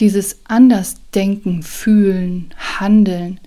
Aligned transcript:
Dieses 0.00 0.38
Andersdenken, 0.44 1.62
Fühlen, 1.62 2.52
Handeln, 2.78 3.38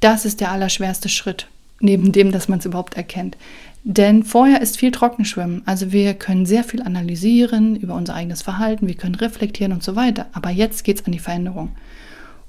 das 0.00 0.24
ist 0.24 0.40
der 0.40 0.52
allerschwerste 0.52 1.08
Schritt, 1.08 1.48
neben 1.80 2.12
dem, 2.12 2.30
dass 2.30 2.48
man 2.48 2.60
es 2.60 2.64
überhaupt 2.64 2.96
erkennt. 2.96 3.36
Denn 3.82 4.22
vorher 4.22 4.60
ist 4.60 4.78
viel 4.78 4.90
Trockenschwimmen. 4.90 5.62
Also 5.66 5.92
wir 5.92 6.14
können 6.14 6.46
sehr 6.46 6.64
viel 6.64 6.82
analysieren 6.82 7.76
über 7.76 7.94
unser 7.94 8.14
eigenes 8.14 8.42
Verhalten, 8.42 8.88
wir 8.88 8.94
können 8.94 9.14
reflektieren 9.16 9.72
und 9.72 9.82
so 9.82 9.96
weiter. 9.96 10.26
Aber 10.32 10.50
jetzt 10.50 10.84
geht 10.84 11.00
es 11.00 11.06
an 11.06 11.12
die 11.12 11.18
Veränderung. 11.18 11.70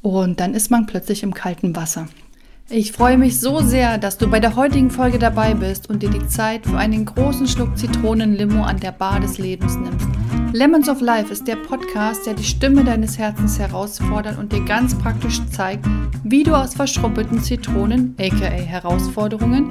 Und 0.01 0.39
dann 0.39 0.53
ist 0.53 0.71
man 0.71 0.85
plötzlich 0.85 1.23
im 1.23 1.33
kalten 1.33 1.75
Wasser. 1.75 2.07
Ich 2.70 2.91
freue 2.91 3.18
mich 3.18 3.39
so 3.39 3.61
sehr, 3.61 3.97
dass 3.97 4.18
du 4.18 4.27
bei 4.29 4.41
der 4.41 4.57
heutigen 4.57 4.91
Folge 4.91 5.17
dabei 5.20 5.54
bist 5.54 5.89
und 5.89 6.04
dir 6.04 6.09
die 6.09 6.27
Zeit 6.27 6.66
für 6.66 6.77
einen 6.77 7.05
großen 7.05 7.47
Schluck 7.47 7.77
Zitronenlimo 7.77 8.61
an 8.61 8.77
der 8.77 8.91
Bar 8.91 9.21
des 9.21 9.38
Lebens 9.38 9.77
nimmst. 9.77 10.09
Lemons 10.52 10.89
of 10.89 10.99
Life 10.99 11.31
ist 11.31 11.48
der 11.48 11.55
Podcast, 11.55 12.25
der 12.25 12.34
die 12.34 12.43
Stimme 12.43 12.84
deines 12.84 13.17
Herzens 13.17 13.57
herausfordert 13.57 14.38
und 14.38 14.52
dir 14.52 14.66
ganz 14.66 14.98
praktisch 14.98 15.40
zeigt, 15.45 15.85
wie 16.26 16.43
du 16.43 16.55
aus 16.55 16.73
verschrumpelten 16.73 17.40
Zitronen, 17.40 18.16
aka 18.20 18.48
Herausforderungen, 18.48 19.70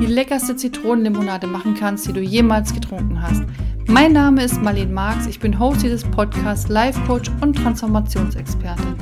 die 0.00 0.06
leckerste 0.06 0.54
Zitronenlimonade 0.54 1.48
machen 1.48 1.74
kannst, 1.74 2.06
die 2.06 2.12
du 2.12 2.20
jemals 2.20 2.72
getrunken 2.72 3.20
hast. 3.20 3.42
Mein 3.88 4.12
Name 4.12 4.44
ist 4.44 4.62
Marlene 4.62 4.92
Marx, 4.92 5.26
ich 5.26 5.40
bin 5.40 5.58
Host 5.58 5.82
dieses 5.82 6.04
Podcasts, 6.04 6.68
Life 6.68 7.00
Coach 7.08 7.28
und 7.40 7.54
Transformationsexpertin. 7.56 8.94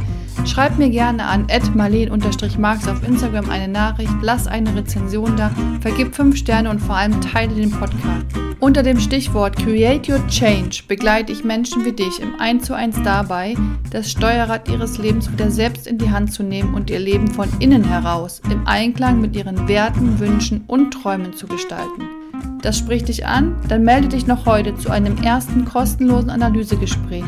Schreib 0.46 0.78
mir 0.78 0.90
gerne 0.90 1.24
an 1.24 1.46
marleen-marx 1.74 2.88
auf 2.88 3.06
Instagram 3.06 3.50
eine 3.50 3.68
Nachricht, 3.68 4.14
lass 4.22 4.46
eine 4.46 4.74
Rezension 4.74 5.36
da, 5.36 5.50
vergib 5.80 6.14
5 6.14 6.36
Sterne 6.36 6.70
und 6.70 6.80
vor 6.80 6.96
allem 6.96 7.20
teile 7.20 7.54
den 7.54 7.70
Podcast. 7.70 8.26
Unter 8.60 8.82
dem 8.82 8.98
Stichwort 8.98 9.56
Create 9.56 10.08
Your 10.08 10.26
Change 10.28 10.84
begleite 10.88 11.32
ich 11.32 11.44
Menschen 11.44 11.84
wie 11.84 11.92
dich 11.92 12.20
im 12.20 12.40
1 12.40 12.64
zu 12.64 12.74
1 12.74 13.02
dabei, 13.02 13.54
das 13.90 14.10
Steuerrad 14.10 14.68
ihres 14.70 14.98
Lebens 14.98 15.30
wieder 15.30 15.50
selbst 15.50 15.86
in 15.86 15.98
die 15.98 16.10
Hand 16.10 16.32
zu 16.32 16.42
nehmen 16.42 16.74
und 16.74 16.88
ihr 16.88 17.00
Leben 17.00 17.28
von 17.28 17.48
innen 17.58 17.84
heraus 17.84 18.40
im 18.50 18.66
Einklang 18.66 19.20
mit 19.20 19.36
ihren 19.36 19.68
Werten, 19.68 20.18
Wünschen 20.18 20.64
und 20.66 20.92
Träumen 20.92 21.34
zu 21.34 21.46
gestalten. 21.46 22.23
Das 22.62 22.78
spricht 22.78 23.08
dich 23.08 23.26
an? 23.26 23.56
Dann 23.68 23.82
melde 23.84 24.08
dich 24.08 24.26
noch 24.26 24.46
heute 24.46 24.74
zu 24.76 24.90
einem 24.90 25.16
ersten 25.18 25.64
kostenlosen 25.64 26.30
Analysegespräch. 26.30 27.24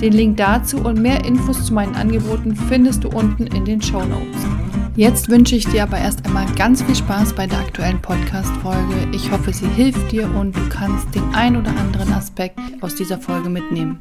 Den 0.00 0.12
Link 0.12 0.36
dazu 0.36 0.78
und 0.78 1.00
mehr 1.00 1.24
Infos 1.24 1.66
zu 1.66 1.74
meinen 1.74 1.94
Angeboten 1.94 2.54
findest 2.54 3.04
du 3.04 3.08
unten 3.08 3.46
in 3.46 3.64
den 3.64 3.82
Show 3.82 4.04
Notes. 4.04 4.46
Jetzt 4.96 5.28
wünsche 5.28 5.56
ich 5.56 5.66
dir 5.66 5.82
aber 5.82 5.98
erst 5.98 6.24
einmal 6.24 6.46
ganz 6.54 6.82
viel 6.82 6.94
Spaß 6.94 7.34
bei 7.34 7.46
der 7.46 7.58
aktuellen 7.58 8.00
Podcast-Folge. 8.00 9.08
Ich 9.12 9.30
hoffe, 9.30 9.52
sie 9.52 9.68
hilft 9.68 10.10
dir 10.10 10.24
und 10.34 10.56
du 10.56 10.68
kannst 10.68 11.14
den 11.14 11.34
ein 11.34 11.56
oder 11.56 11.70
anderen 11.76 12.12
Aspekt 12.12 12.58
aus 12.80 12.94
dieser 12.94 13.18
Folge 13.18 13.50
mitnehmen. 13.50 14.00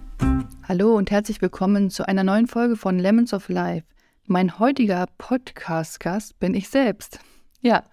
Hallo 0.68 0.96
und 0.96 1.12
herzlich 1.12 1.42
willkommen 1.42 1.90
zu 1.90 2.08
einer 2.08 2.24
neuen 2.24 2.48
Folge 2.48 2.76
von 2.76 2.98
Lemons 2.98 3.34
of 3.34 3.50
Life. 3.50 3.86
Mein 4.26 4.58
heutiger 4.58 5.08
Podcast-Gast 5.18 6.40
bin 6.40 6.54
ich 6.54 6.70
selbst. 6.70 7.20
Ja, 7.62 7.84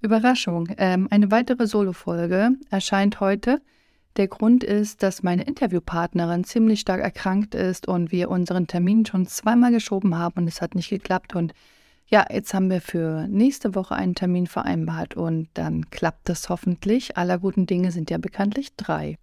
Überraschung. 0.00 0.68
Ähm, 0.78 1.08
eine 1.10 1.30
weitere 1.30 1.66
Solo-Folge 1.66 2.52
erscheint 2.70 3.20
heute. 3.20 3.60
Der 4.16 4.28
Grund 4.28 4.64
ist, 4.64 5.02
dass 5.02 5.22
meine 5.22 5.44
Interviewpartnerin 5.44 6.44
ziemlich 6.44 6.80
stark 6.80 7.00
erkrankt 7.00 7.54
ist 7.54 7.86
und 7.86 8.10
wir 8.10 8.30
unseren 8.30 8.66
Termin 8.66 9.06
schon 9.06 9.26
zweimal 9.26 9.70
geschoben 9.70 10.16
haben 10.18 10.40
und 10.40 10.48
es 10.48 10.60
hat 10.60 10.74
nicht 10.74 10.90
geklappt. 10.90 11.36
Und 11.36 11.52
ja, 12.08 12.26
jetzt 12.28 12.52
haben 12.54 12.70
wir 12.70 12.80
für 12.80 13.28
nächste 13.28 13.74
Woche 13.76 13.94
einen 13.94 14.16
Termin 14.16 14.48
vereinbart 14.48 15.16
und 15.16 15.48
dann 15.54 15.90
klappt 15.90 16.28
das 16.28 16.48
hoffentlich. 16.48 17.16
Aller 17.16 17.38
guten 17.38 17.66
Dinge 17.66 17.92
sind 17.92 18.10
ja 18.10 18.18
bekanntlich 18.18 18.74
drei. 18.76 19.16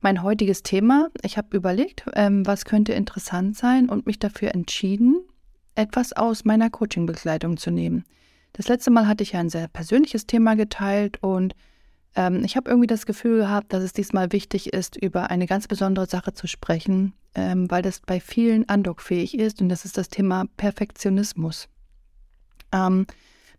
Mein 0.00 0.22
heutiges 0.22 0.62
Thema, 0.62 1.08
ich 1.22 1.36
habe 1.36 1.56
überlegt, 1.56 2.04
ähm, 2.14 2.46
was 2.46 2.64
könnte 2.64 2.92
interessant 2.92 3.56
sein 3.56 3.88
und 3.88 4.06
mich 4.06 4.20
dafür 4.20 4.54
entschieden, 4.54 5.20
etwas 5.74 6.12
aus 6.12 6.44
meiner 6.44 6.70
Coaching-Begleitung 6.70 7.56
zu 7.56 7.72
nehmen. 7.72 8.04
Das 8.58 8.66
letzte 8.66 8.90
Mal 8.90 9.06
hatte 9.06 9.22
ich 9.22 9.32
ja 9.32 9.40
ein 9.40 9.50
sehr 9.50 9.68
persönliches 9.68 10.26
Thema 10.26 10.56
geteilt 10.56 11.22
und 11.22 11.54
ähm, 12.16 12.42
ich 12.44 12.56
habe 12.56 12.68
irgendwie 12.68 12.88
das 12.88 13.06
Gefühl 13.06 13.38
gehabt, 13.38 13.72
dass 13.72 13.84
es 13.84 13.92
diesmal 13.92 14.32
wichtig 14.32 14.72
ist, 14.72 14.96
über 14.96 15.30
eine 15.30 15.46
ganz 15.46 15.68
besondere 15.68 16.06
Sache 16.06 16.32
zu 16.32 16.48
sprechen, 16.48 17.12
ähm, 17.36 17.70
weil 17.70 17.82
das 17.82 18.00
bei 18.00 18.18
vielen 18.18 18.68
andockfähig 18.68 19.38
ist 19.38 19.62
und 19.62 19.68
das 19.68 19.84
ist 19.84 19.96
das 19.96 20.08
Thema 20.08 20.46
Perfektionismus. 20.56 21.68
Ähm, 22.72 23.06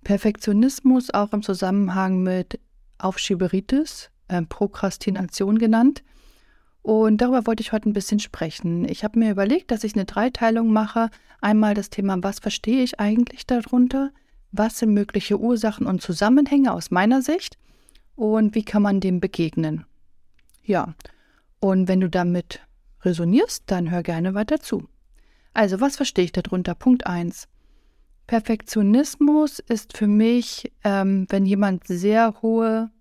Perfektionismus 0.04 1.14
auch 1.14 1.32
im 1.32 1.44
Zusammenhang 1.44 2.22
mit 2.22 2.60
Aufschieberitis, 2.98 4.10
äh, 4.28 4.42
Prokrastination 4.42 5.60
genannt. 5.60 6.04
Und 6.82 7.22
darüber 7.22 7.48
wollte 7.48 7.62
ich 7.62 7.72
heute 7.72 7.88
ein 7.88 7.94
bisschen 7.94 8.20
sprechen. 8.20 8.84
Ich 8.84 9.06
habe 9.06 9.18
mir 9.18 9.32
überlegt, 9.32 9.72
dass 9.72 9.86
ich 9.86 9.96
eine 9.96 10.04
Dreiteilung 10.04 10.74
mache. 10.74 11.10
Einmal 11.40 11.74
das 11.74 11.90
Thema, 11.90 12.18
was 12.22 12.40
verstehe 12.40 12.84
ich 12.84 13.00
eigentlich 13.00 13.48
darunter? 13.48 14.12
Was 14.52 14.80
sind 14.80 14.94
mögliche 14.94 15.40
Ursachen 15.40 15.86
und 15.86 16.02
Zusammenhänge 16.02 16.74
aus 16.74 16.92
meiner 16.92 17.22
Sicht? 17.22 17.58
Und 18.16 18.56
wie 18.56 18.64
kann 18.64 18.82
man 18.82 19.00
dem 19.00 19.20
begegnen? 19.20 19.86
Ja, 20.64 20.96
und 21.60 21.88
wenn 21.88 22.02
du 22.02 22.10
damit 22.10 22.62
resonierst, 23.02 23.64
dann 23.68 23.92
hör 23.92 24.04
gerne 24.04 24.34
weiter 24.34 24.60
zu. 24.60 24.88
Also, 25.54 25.80
was 25.82 25.96
verstehe 25.96 26.26
ich 26.26 26.32
darunter? 26.32 26.76
Punkt 26.76 27.08
1. 27.08 27.48
Perfektionismus 28.28 29.60
ist 29.60 29.98
für 29.98 30.08
mich, 30.08 30.72
ähm, 30.84 31.26
wenn 31.30 31.46
jemand 31.46 31.88
sehr 31.88 32.42
hohe 32.42 32.92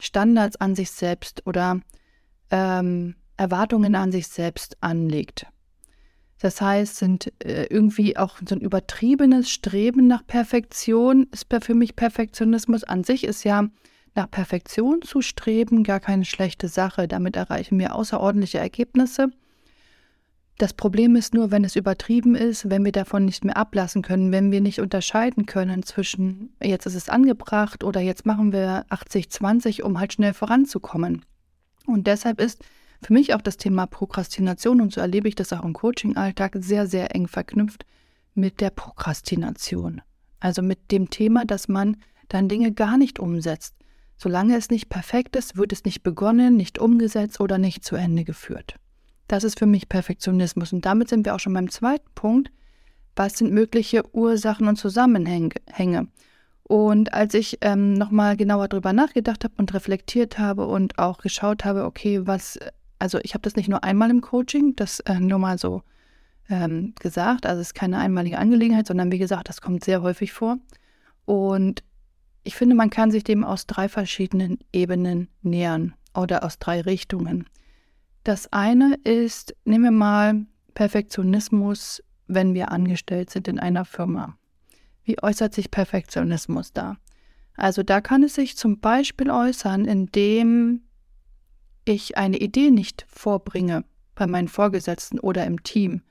Standards 0.00 0.56
an 0.56 0.74
sich 0.74 0.90
selbst 0.90 1.46
oder 1.46 1.80
ähm, 2.50 3.14
Erwartungen 3.36 3.94
an 3.94 4.10
sich 4.10 4.26
selbst 4.26 4.76
anlegt. 4.80 5.46
Das 6.40 6.60
heißt, 6.60 6.96
sind 6.96 7.32
äh, 7.44 7.66
irgendwie 7.66 8.16
auch 8.16 8.38
so 8.46 8.54
ein 8.54 8.62
übertriebenes 8.62 9.50
Streben 9.50 10.06
nach 10.06 10.26
Perfektion 10.26 11.28
ist 11.32 11.46
für 11.62 11.74
mich 11.74 11.96
Perfektionismus 11.96 12.82
an 12.82 13.04
sich 13.04 13.24
ist 13.24 13.44
ja 13.44 13.68
nach 14.14 14.30
Perfektion 14.30 15.02
zu 15.02 15.20
streben 15.20 15.84
gar 15.84 16.00
keine 16.00 16.24
schlechte 16.24 16.68
Sache. 16.68 17.06
Damit 17.06 17.36
erreichen 17.36 17.78
wir 17.78 17.94
außerordentliche 17.94 18.58
Ergebnisse. 18.58 19.30
Das 20.56 20.72
Problem 20.72 21.14
ist 21.14 21.32
nur, 21.32 21.50
wenn 21.50 21.64
es 21.64 21.76
übertrieben 21.76 22.34
ist, 22.34 22.68
wenn 22.68 22.84
wir 22.84 22.92
davon 22.92 23.24
nicht 23.24 23.44
mehr 23.44 23.56
ablassen 23.56 24.02
können, 24.02 24.32
wenn 24.32 24.50
wir 24.50 24.60
nicht 24.60 24.80
unterscheiden 24.80 25.46
können 25.46 25.82
zwischen 25.82 26.54
jetzt 26.62 26.86
ist 26.86 26.94
es 26.94 27.08
angebracht 27.08 27.84
oder 27.84 28.00
jetzt 28.00 28.26
machen 28.26 28.52
wir 28.52 28.84
80-20, 28.90 29.82
um 29.82 30.00
halt 30.00 30.14
schnell 30.14 30.34
voranzukommen. 30.34 31.24
Und 31.86 32.06
deshalb 32.06 32.40
ist 32.40 32.62
für 33.02 33.12
mich 33.12 33.34
auch 33.34 33.42
das 33.42 33.56
Thema 33.56 33.86
Prokrastination, 33.86 34.80
und 34.80 34.92
so 34.92 35.00
erlebe 35.00 35.28
ich 35.28 35.34
das 35.34 35.52
auch 35.52 35.64
im 35.64 35.72
Coaching-Alltag, 35.72 36.56
sehr, 36.60 36.86
sehr 36.86 37.14
eng 37.14 37.28
verknüpft 37.28 37.86
mit 38.34 38.60
der 38.60 38.70
Prokrastination. 38.70 40.02
Also 40.38 40.62
mit 40.62 40.90
dem 40.90 41.10
Thema, 41.10 41.44
dass 41.44 41.68
man 41.68 41.96
dann 42.28 42.48
Dinge 42.48 42.72
gar 42.72 42.96
nicht 42.96 43.18
umsetzt. 43.18 43.74
Solange 44.16 44.56
es 44.56 44.70
nicht 44.70 44.88
perfekt 44.90 45.34
ist, 45.36 45.56
wird 45.56 45.72
es 45.72 45.84
nicht 45.84 46.02
begonnen, 46.02 46.56
nicht 46.56 46.78
umgesetzt 46.78 47.40
oder 47.40 47.58
nicht 47.58 47.84
zu 47.84 47.96
Ende 47.96 48.24
geführt. 48.24 48.76
Das 49.28 49.44
ist 49.44 49.58
für 49.58 49.66
mich 49.66 49.88
Perfektionismus. 49.88 50.72
Und 50.72 50.84
damit 50.84 51.08
sind 51.08 51.24
wir 51.24 51.34
auch 51.34 51.40
schon 51.40 51.54
beim 51.54 51.70
zweiten 51.70 52.08
Punkt. 52.14 52.50
Was 53.16 53.38
sind 53.38 53.52
mögliche 53.52 54.02
Ursachen 54.14 54.68
und 54.68 54.76
Zusammenhänge? 54.76 56.08
Und 56.64 57.12
als 57.14 57.34
ich 57.34 57.58
ähm, 57.62 57.94
nochmal 57.94 58.36
genauer 58.36 58.68
darüber 58.68 58.92
nachgedacht 58.92 59.44
habe 59.44 59.54
und 59.56 59.72
reflektiert 59.74 60.38
habe 60.38 60.66
und 60.66 60.98
auch 60.98 61.18
geschaut 61.18 61.64
habe, 61.64 61.84
okay, 61.84 62.26
was 62.26 62.58
also 63.00 63.18
ich 63.22 63.34
habe 63.34 63.42
das 63.42 63.56
nicht 63.56 63.68
nur 63.68 63.82
einmal 63.82 64.10
im 64.10 64.20
Coaching, 64.20 64.76
das 64.76 65.00
äh, 65.00 65.18
nur 65.18 65.38
mal 65.38 65.58
so 65.58 65.82
ähm, 66.48 66.94
gesagt. 67.00 67.46
Also 67.46 67.60
es 67.60 67.68
ist 67.68 67.74
keine 67.74 67.98
einmalige 67.98 68.38
Angelegenheit, 68.38 68.86
sondern 68.86 69.10
wie 69.10 69.18
gesagt, 69.18 69.48
das 69.48 69.60
kommt 69.60 69.82
sehr 69.82 70.02
häufig 70.02 70.32
vor. 70.32 70.58
Und 71.24 71.82
ich 72.44 72.54
finde, 72.54 72.74
man 72.74 72.90
kann 72.90 73.10
sich 73.10 73.24
dem 73.24 73.44
aus 73.44 73.66
drei 73.66 73.88
verschiedenen 73.88 74.58
Ebenen 74.72 75.28
nähern 75.42 75.94
oder 76.14 76.44
aus 76.44 76.58
drei 76.58 76.80
Richtungen. 76.82 77.46
Das 78.24 78.52
eine 78.52 78.94
ist, 79.04 79.54
nehmen 79.64 79.84
wir 79.84 79.90
mal 79.90 80.46
Perfektionismus, 80.74 82.02
wenn 82.26 82.54
wir 82.54 82.70
angestellt 82.70 83.30
sind 83.30 83.48
in 83.48 83.58
einer 83.58 83.84
Firma. 83.84 84.36
Wie 85.04 85.22
äußert 85.22 85.54
sich 85.54 85.70
Perfektionismus 85.70 86.72
da? 86.72 86.96
Also 87.56 87.82
da 87.82 88.00
kann 88.00 88.22
es 88.22 88.34
sich 88.34 88.56
zum 88.56 88.80
Beispiel 88.80 89.30
äußern, 89.30 89.84
indem 89.84 90.82
ich 91.90 92.16
eine 92.16 92.38
Idee 92.38 92.70
nicht 92.70 93.06
vorbringe 93.08 93.84
bei 94.14 94.26
meinen 94.26 94.48
Vorgesetzten 94.48 95.18
oder 95.18 95.46
im 95.46 95.62
Team, 95.62 96.02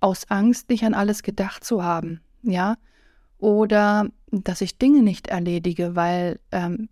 aus 0.00 0.30
Angst, 0.30 0.70
nicht 0.70 0.84
an 0.84 0.94
alles 0.94 1.22
gedacht 1.22 1.64
zu 1.64 1.82
haben, 1.82 2.20
ja, 2.42 2.76
oder 3.38 4.08
dass 4.30 4.60
ich 4.60 4.78
Dinge 4.78 5.02
nicht 5.02 5.28
erledige, 5.28 5.96
weil 5.96 6.38
ähm, 6.52 6.88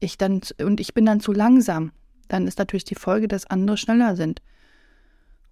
ich 0.00 0.18
dann 0.18 0.40
und 0.62 0.80
ich 0.80 0.94
bin 0.94 1.06
dann 1.06 1.20
zu 1.20 1.32
langsam, 1.32 1.92
dann 2.28 2.46
ist 2.46 2.58
natürlich 2.58 2.84
die 2.84 2.94
Folge, 2.94 3.28
dass 3.28 3.46
andere 3.46 3.76
schneller 3.76 4.16
sind. 4.16 4.42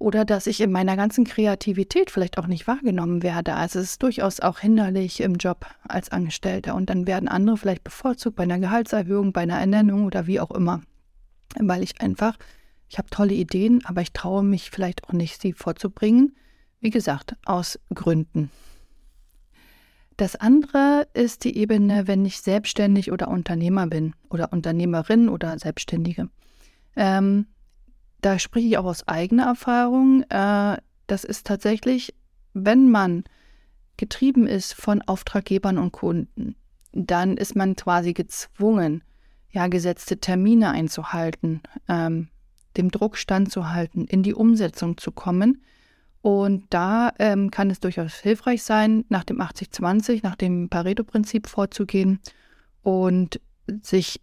Oder 0.00 0.24
dass 0.24 0.46
ich 0.46 0.60
in 0.60 0.70
meiner 0.70 0.96
ganzen 0.96 1.24
Kreativität 1.24 2.12
vielleicht 2.12 2.38
auch 2.38 2.46
nicht 2.46 2.68
wahrgenommen 2.68 3.24
werde. 3.24 3.54
Also 3.54 3.80
es 3.80 3.90
ist 3.90 4.02
durchaus 4.04 4.38
auch 4.38 4.60
hinderlich 4.60 5.20
im 5.20 5.34
Job 5.34 5.66
als 5.88 6.12
Angestellter. 6.12 6.76
Und 6.76 6.88
dann 6.88 7.08
werden 7.08 7.28
andere 7.28 7.56
vielleicht 7.56 7.82
bevorzugt 7.82 8.36
bei 8.36 8.44
einer 8.44 8.60
Gehaltserhöhung, 8.60 9.32
bei 9.32 9.40
einer 9.40 9.58
Ernennung 9.58 10.06
oder 10.06 10.28
wie 10.28 10.38
auch 10.38 10.52
immer 10.52 10.82
weil 11.58 11.82
ich 11.82 12.00
einfach, 12.00 12.36
ich 12.88 12.98
habe 12.98 13.10
tolle 13.10 13.34
Ideen, 13.34 13.84
aber 13.84 14.02
ich 14.02 14.12
traue 14.12 14.42
mich 14.42 14.70
vielleicht 14.70 15.04
auch 15.04 15.12
nicht, 15.12 15.40
sie 15.40 15.52
vorzubringen, 15.52 16.36
Wie 16.80 16.90
gesagt, 16.90 17.34
aus 17.44 17.78
Gründen. 17.92 18.50
Das 20.16 20.36
andere 20.36 21.08
ist 21.12 21.44
die 21.44 21.56
Ebene, 21.56 22.06
wenn 22.06 22.24
ich 22.24 22.40
selbstständig 22.40 23.12
oder 23.12 23.28
Unternehmer 23.28 23.86
bin 23.86 24.14
oder 24.30 24.52
Unternehmerin 24.52 25.28
oder 25.28 25.58
Selbstständige. 25.58 26.28
Ähm, 26.96 27.46
da 28.20 28.38
spreche 28.38 28.66
ich 28.66 28.78
auch 28.78 28.84
aus 28.84 29.06
eigener 29.06 29.44
Erfahrung. 29.44 30.22
Äh, 30.22 30.78
das 31.06 31.24
ist 31.24 31.46
tatsächlich, 31.46 32.14
wenn 32.52 32.90
man 32.90 33.24
getrieben 33.96 34.46
ist 34.46 34.74
von 34.74 35.02
Auftraggebern 35.02 35.78
und 35.78 35.92
Kunden, 35.92 36.56
dann 36.92 37.36
ist 37.36 37.54
man 37.54 37.76
quasi 37.76 38.12
gezwungen, 38.12 39.02
ja, 39.50 39.66
gesetzte 39.68 40.18
Termine 40.18 40.70
einzuhalten, 40.70 41.62
ähm, 41.88 42.28
dem 42.76 42.90
Druck 42.90 43.16
standzuhalten, 43.16 44.06
in 44.06 44.22
die 44.22 44.34
Umsetzung 44.34 44.98
zu 44.98 45.10
kommen 45.10 45.62
und 46.20 46.64
da 46.70 47.12
ähm, 47.18 47.50
kann 47.50 47.70
es 47.70 47.80
durchaus 47.80 48.14
hilfreich 48.14 48.62
sein, 48.62 49.04
nach 49.08 49.24
dem 49.24 49.40
80-20, 49.40 50.20
nach 50.22 50.36
dem 50.36 50.68
Pareto-Prinzip 50.68 51.46
vorzugehen 51.46 52.18
und 52.82 53.40
sich 53.82 54.20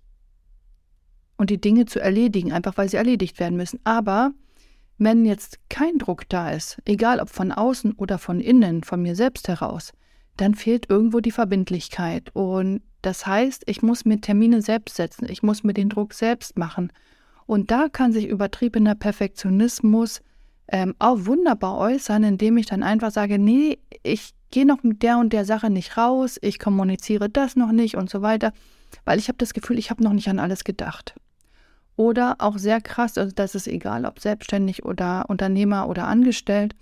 und 1.38 1.50
die 1.50 1.60
Dinge 1.60 1.86
zu 1.86 2.00
erledigen, 2.00 2.54
einfach 2.54 2.78
weil 2.78 2.90
sie 2.90 2.98
erledigt 2.98 3.40
werden 3.40 3.58
müssen. 3.58 3.80
Aber 3.84 4.32
wenn 4.98 5.26
jetzt 5.26 5.60
kein 5.70 5.98
Druck 5.98 6.30
da 6.30 6.52
ist, 6.52 6.82
egal 6.86 7.20
ob 7.20 7.30
von 7.30 7.52
außen 7.52 7.94
oder 7.94 8.18
von 8.18 8.40
innen, 8.40 8.84
von 8.84 9.02
mir 9.02 9.16
selbst 9.16 9.48
heraus, 9.48 9.92
dann 10.38 10.56
fehlt 10.56 10.90
irgendwo 10.90 11.20
die 11.20 11.32
Verbindlichkeit. 11.32 12.30
Und 12.34 12.82
das 13.06 13.26
heißt, 13.26 13.64
ich 13.68 13.82
muss 13.82 14.06
mir 14.06 14.20
Termine 14.20 14.62
selbst 14.62 14.96
setzen, 14.96 15.28
ich 15.30 15.44
muss 15.44 15.64
mir 15.64 15.74
den 15.74 15.90
Druck 15.90 16.14
selbst 16.14 16.58
machen. 16.58 16.92
Und 17.46 17.70
da 17.70 17.90
kann 17.90 18.12
sich 18.12 18.28
übertriebener 18.28 18.96
Perfektionismus 18.96 20.22
ähm, 20.68 20.96
auch 20.98 21.26
wunderbar 21.26 21.78
äußern, 21.78 22.24
indem 22.24 22.58
ich 22.58 22.66
dann 22.66 22.82
einfach 22.82 23.12
sage, 23.12 23.38
nee, 23.38 23.78
ich 24.02 24.32
gehe 24.50 24.66
noch 24.66 24.82
mit 24.82 25.04
der 25.04 25.20
und 25.20 25.34
der 25.34 25.46
Sache 25.46 25.70
nicht 25.70 25.98
raus, 25.98 26.40
ich 26.42 26.58
kommuniziere 26.58 27.30
das 27.30 27.56
noch 27.56 27.72
nicht 27.72 27.96
und 27.96 28.10
so 28.10 28.22
weiter, 28.24 28.52
weil 29.04 29.20
ich 29.20 29.28
habe 29.28 29.38
das 29.38 29.54
Gefühl, 29.54 29.78
ich 29.78 29.92
habe 29.92 30.04
noch 30.04 30.14
nicht 30.14 30.28
an 30.28 30.40
alles 30.40 30.64
gedacht. 30.64 31.14
Oder 31.98 32.36
auch 32.40 32.58
sehr 32.58 32.82
krass, 32.82 33.18
also 33.18 33.32
das 33.36 33.54
ist 33.54 33.68
egal, 33.68 34.06
ob 34.06 34.20
selbstständig 34.20 34.84
oder 34.84 35.26
Unternehmer 35.28 35.88
oder 35.88 36.08
angestellt, 36.08 36.76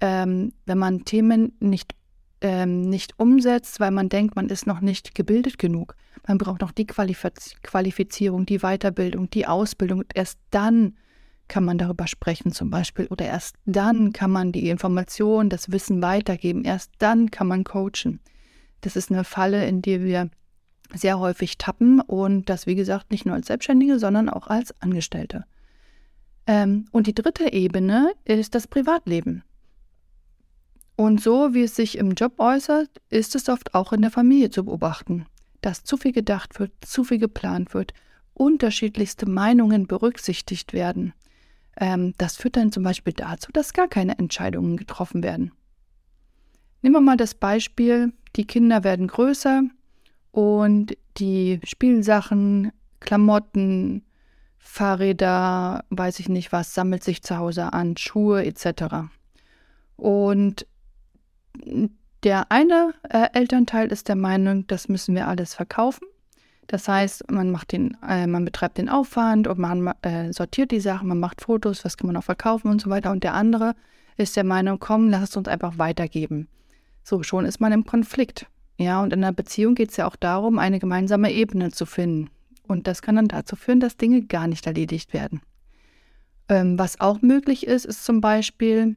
ähm, 0.00 0.52
wenn 0.64 0.78
man 0.78 1.04
Themen 1.04 1.52
nicht, 1.60 1.94
ähm, 2.40 2.82
nicht 2.82 3.18
umsetzt, 3.18 3.80
weil 3.80 3.90
man 3.90 4.08
denkt, 4.08 4.36
man 4.36 4.48
ist 4.48 4.66
noch 4.66 4.80
nicht 4.80 5.14
gebildet 5.14 5.58
genug. 5.58 5.96
Man 6.26 6.38
braucht 6.38 6.60
noch 6.60 6.72
die 6.72 6.86
Qualifiz 6.86 7.56
Qualifizierung, 7.62 8.46
die 8.46 8.58
Weiterbildung, 8.58 9.30
die 9.30 9.46
Ausbildung. 9.46 10.00
Und 10.00 10.12
erst 10.14 10.38
dann 10.50 10.96
kann 11.48 11.64
man 11.64 11.78
darüber 11.78 12.06
sprechen 12.06 12.52
zum 12.52 12.70
Beispiel. 12.70 13.06
Oder 13.06 13.26
erst 13.26 13.56
dann 13.64 14.12
kann 14.12 14.30
man 14.30 14.52
die 14.52 14.68
Information, 14.68 15.48
das 15.48 15.72
Wissen 15.72 16.02
weitergeben. 16.02 16.64
Erst 16.64 16.92
dann 16.98 17.30
kann 17.30 17.46
man 17.46 17.64
coachen. 17.64 18.20
Das 18.82 18.94
ist 18.94 19.10
eine 19.10 19.24
Falle, 19.24 19.66
in 19.66 19.82
die 19.82 20.04
wir 20.04 20.30
sehr 20.94 21.18
häufig 21.18 21.58
tappen 21.58 22.00
und 22.00 22.48
das, 22.48 22.66
wie 22.66 22.74
gesagt, 22.74 23.10
nicht 23.10 23.26
nur 23.26 23.34
als 23.34 23.48
Selbstständige, 23.48 23.98
sondern 23.98 24.28
auch 24.28 24.46
als 24.46 24.74
Angestellte. 24.80 25.44
Ähm, 26.46 26.86
und 26.92 27.06
die 27.06 27.14
dritte 27.14 27.52
Ebene 27.52 28.12
ist 28.24 28.54
das 28.54 28.66
Privatleben. 28.66 29.42
Und 30.98 31.20
so 31.20 31.54
wie 31.54 31.62
es 31.62 31.76
sich 31.76 31.96
im 31.96 32.14
Job 32.14 32.40
äußert, 32.40 32.88
ist 33.08 33.36
es 33.36 33.48
oft 33.48 33.72
auch 33.72 33.92
in 33.92 34.02
der 34.02 34.10
Familie 34.10 34.50
zu 34.50 34.64
beobachten, 34.64 35.26
dass 35.60 35.84
zu 35.84 35.96
viel 35.96 36.10
gedacht 36.10 36.58
wird, 36.58 36.72
zu 36.84 37.04
viel 37.04 37.18
geplant 37.18 37.72
wird, 37.72 37.94
unterschiedlichste 38.34 39.24
Meinungen 39.24 39.86
berücksichtigt 39.86 40.72
werden. 40.72 41.12
Ähm, 41.76 42.14
das 42.18 42.34
führt 42.36 42.56
dann 42.56 42.72
zum 42.72 42.82
Beispiel 42.82 43.12
dazu, 43.12 43.52
dass 43.52 43.74
gar 43.74 43.86
keine 43.86 44.18
Entscheidungen 44.18 44.76
getroffen 44.76 45.22
werden. 45.22 45.52
Nehmen 46.82 46.96
wir 46.96 47.00
mal 47.00 47.16
das 47.16 47.34
Beispiel, 47.34 48.12
die 48.34 48.48
Kinder 48.48 48.82
werden 48.82 49.06
größer 49.06 49.62
und 50.32 50.96
die 51.18 51.60
Spielsachen, 51.62 52.72
Klamotten, 52.98 54.02
Fahrräder, 54.58 55.84
weiß 55.90 56.18
ich 56.18 56.28
nicht 56.28 56.50
was, 56.50 56.74
sammelt 56.74 57.04
sich 57.04 57.22
zu 57.22 57.36
Hause 57.36 57.72
an, 57.72 57.96
Schuhe 57.96 58.44
etc. 58.44 59.06
Und 59.94 60.66
der 62.22 62.50
eine 62.50 62.94
äh, 63.08 63.28
Elternteil 63.32 63.92
ist 63.92 64.08
der 64.08 64.16
Meinung, 64.16 64.66
das 64.66 64.88
müssen 64.88 65.14
wir 65.14 65.28
alles 65.28 65.54
verkaufen. 65.54 66.06
Das 66.66 66.86
heißt, 66.86 67.30
man 67.30 67.50
macht 67.50 67.72
den, 67.72 67.96
äh, 68.06 68.26
man 68.26 68.44
betreibt 68.44 68.76
den 68.78 68.88
Aufwand 68.88 69.48
und 69.48 69.58
man 69.58 69.86
äh, 70.02 70.32
sortiert 70.32 70.70
die 70.70 70.80
Sachen, 70.80 71.08
man 71.08 71.18
macht 71.18 71.40
Fotos, 71.40 71.84
was 71.84 71.96
kann 71.96 72.08
man 72.08 72.16
auch 72.16 72.24
verkaufen 72.24 72.70
und 72.70 72.80
so 72.80 72.90
weiter. 72.90 73.10
Und 73.10 73.24
der 73.24 73.34
andere 73.34 73.74
ist 74.16 74.36
der 74.36 74.44
Meinung, 74.44 74.78
komm, 74.78 75.08
lass 75.08 75.30
es 75.30 75.36
uns 75.36 75.48
einfach 75.48 75.78
weitergeben. 75.78 76.48
So, 77.04 77.22
schon 77.22 77.46
ist 77.46 77.60
man 77.60 77.72
im 77.72 77.86
Konflikt. 77.86 78.46
Ja, 78.76 79.02
und 79.02 79.12
in 79.12 79.24
einer 79.24 79.32
Beziehung 79.32 79.74
geht 79.74 79.90
es 79.90 79.96
ja 79.96 80.06
auch 80.06 80.16
darum, 80.16 80.58
eine 80.58 80.78
gemeinsame 80.78 81.32
Ebene 81.32 81.70
zu 81.70 81.86
finden. 81.86 82.30
Und 82.66 82.86
das 82.86 83.00
kann 83.00 83.16
dann 83.16 83.28
dazu 83.28 83.56
führen, 83.56 83.80
dass 83.80 83.96
Dinge 83.96 84.22
gar 84.22 84.46
nicht 84.46 84.66
erledigt 84.66 85.14
werden. 85.14 85.40
Ähm, 86.50 86.78
was 86.78 87.00
auch 87.00 87.22
möglich 87.22 87.66
ist, 87.66 87.86
ist 87.86 88.04
zum 88.04 88.20
Beispiel 88.20 88.96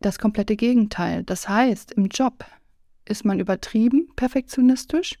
das 0.00 0.18
komplette 0.18 0.56
Gegenteil. 0.56 1.22
Das 1.24 1.48
heißt, 1.48 1.92
im 1.92 2.06
Job 2.06 2.44
ist 3.04 3.24
man 3.24 3.40
übertrieben 3.40 4.08
perfektionistisch 4.16 5.18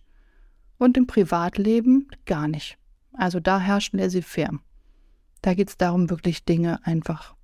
und 0.78 0.96
im 0.96 1.06
Privatleben 1.06 2.08
gar 2.26 2.48
nicht. 2.48 2.78
Also 3.12 3.40
da 3.40 3.60
herrscht 3.60 3.94
laissez-faire. 3.94 4.58
Da 5.42 5.54
geht 5.54 5.68
es 5.68 5.76
darum, 5.76 6.10
wirklich 6.10 6.44
Dinge 6.44 6.84
einfach 6.86 7.34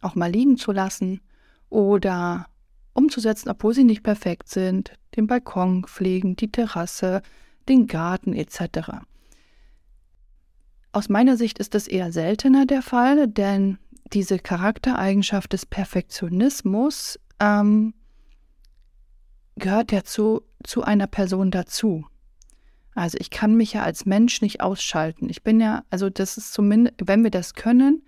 auch 0.00 0.14
mal 0.14 0.30
liegen 0.30 0.56
zu 0.56 0.72
lassen 0.72 1.20
oder 1.68 2.46
umzusetzen, 2.92 3.48
obwohl 3.48 3.74
sie 3.74 3.84
nicht 3.84 4.02
perfekt 4.02 4.48
sind, 4.48 4.92
den 5.16 5.26
Balkon 5.26 5.84
pflegen, 5.84 6.36
die 6.36 6.50
Terrasse, 6.50 7.22
den 7.68 7.86
Garten 7.86 8.34
etc. 8.34 8.90
Aus 10.92 11.08
meiner 11.08 11.36
Sicht 11.36 11.58
ist 11.58 11.74
das 11.74 11.86
eher 11.86 12.12
seltener 12.12 12.66
der 12.66 12.82
Fall, 12.82 13.28
denn 13.28 13.78
diese 14.12 14.38
Charaktereigenschaft 14.38 15.52
des 15.52 15.66
Perfektionismus 15.66 17.18
ähm, 17.40 17.94
gehört 19.56 19.92
ja 19.92 20.04
zu, 20.04 20.42
zu 20.62 20.82
einer 20.82 21.06
Person 21.06 21.50
dazu. 21.50 22.06
Also 22.94 23.16
ich 23.20 23.30
kann 23.30 23.54
mich 23.54 23.74
ja 23.74 23.82
als 23.82 24.06
Mensch 24.06 24.40
nicht 24.42 24.60
ausschalten. 24.60 25.28
Ich 25.28 25.42
bin 25.42 25.60
ja, 25.60 25.84
also 25.90 26.10
das 26.10 26.36
ist 26.36 26.52
zumindest, 26.52 26.96
wenn 27.04 27.22
wir 27.22 27.30
das 27.30 27.54
können, 27.54 28.02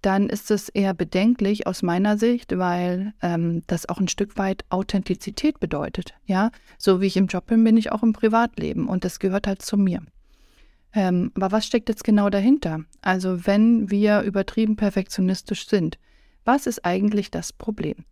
dann 0.00 0.28
ist 0.28 0.50
es 0.50 0.68
eher 0.68 0.94
bedenklich 0.94 1.66
aus 1.66 1.82
meiner 1.82 2.18
Sicht, 2.18 2.58
weil 2.58 3.14
ähm, 3.22 3.62
das 3.66 3.88
auch 3.88 3.98
ein 3.98 4.08
Stück 4.08 4.36
weit 4.36 4.64
Authentizität 4.68 5.60
bedeutet. 5.60 6.14
Ja, 6.24 6.50
so 6.76 7.00
wie 7.00 7.06
ich 7.06 7.16
im 7.16 7.28
Job 7.28 7.46
bin, 7.46 7.62
bin 7.62 7.76
ich 7.76 7.92
auch 7.92 8.02
im 8.02 8.12
Privatleben 8.12 8.88
und 8.88 9.04
das 9.04 9.20
gehört 9.20 9.46
halt 9.46 9.62
zu 9.62 9.76
mir. 9.76 10.02
Ähm, 10.94 11.32
aber 11.34 11.52
was 11.52 11.66
steckt 11.66 11.88
jetzt 11.88 12.04
genau 12.04 12.28
dahinter? 12.28 12.84
Also 13.00 13.46
wenn 13.46 13.90
wir 13.90 14.22
übertrieben 14.22 14.76
perfektionistisch 14.76 15.66
sind, 15.68 15.98
was 16.44 16.66
ist 16.66 16.84
eigentlich 16.84 17.30
das 17.30 17.52
Problem? 17.52 18.04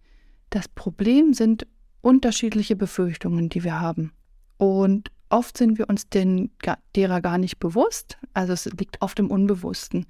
Das 0.51 0.69
Problem 0.69 1.35
sind 1.35 1.67
unterschiedliche 2.01 2.77
Befürchtungen, 2.77 3.49
die 3.49 3.65
wir 3.65 3.81
haben. 3.81 4.13
Und 4.57 5.11
Oft 5.31 5.57
sind 5.57 5.79
wir 5.79 5.89
uns 5.89 6.09
den, 6.09 6.51
derer 6.97 7.21
gar 7.21 7.39
nicht 7.39 7.61
bewusst, 7.61 8.19
also 8.35 8.53
es 8.53 8.65
liegt 8.65 9.01
oft 9.01 9.19
im 9.21 9.31
Unbewussten. 9.31 10.07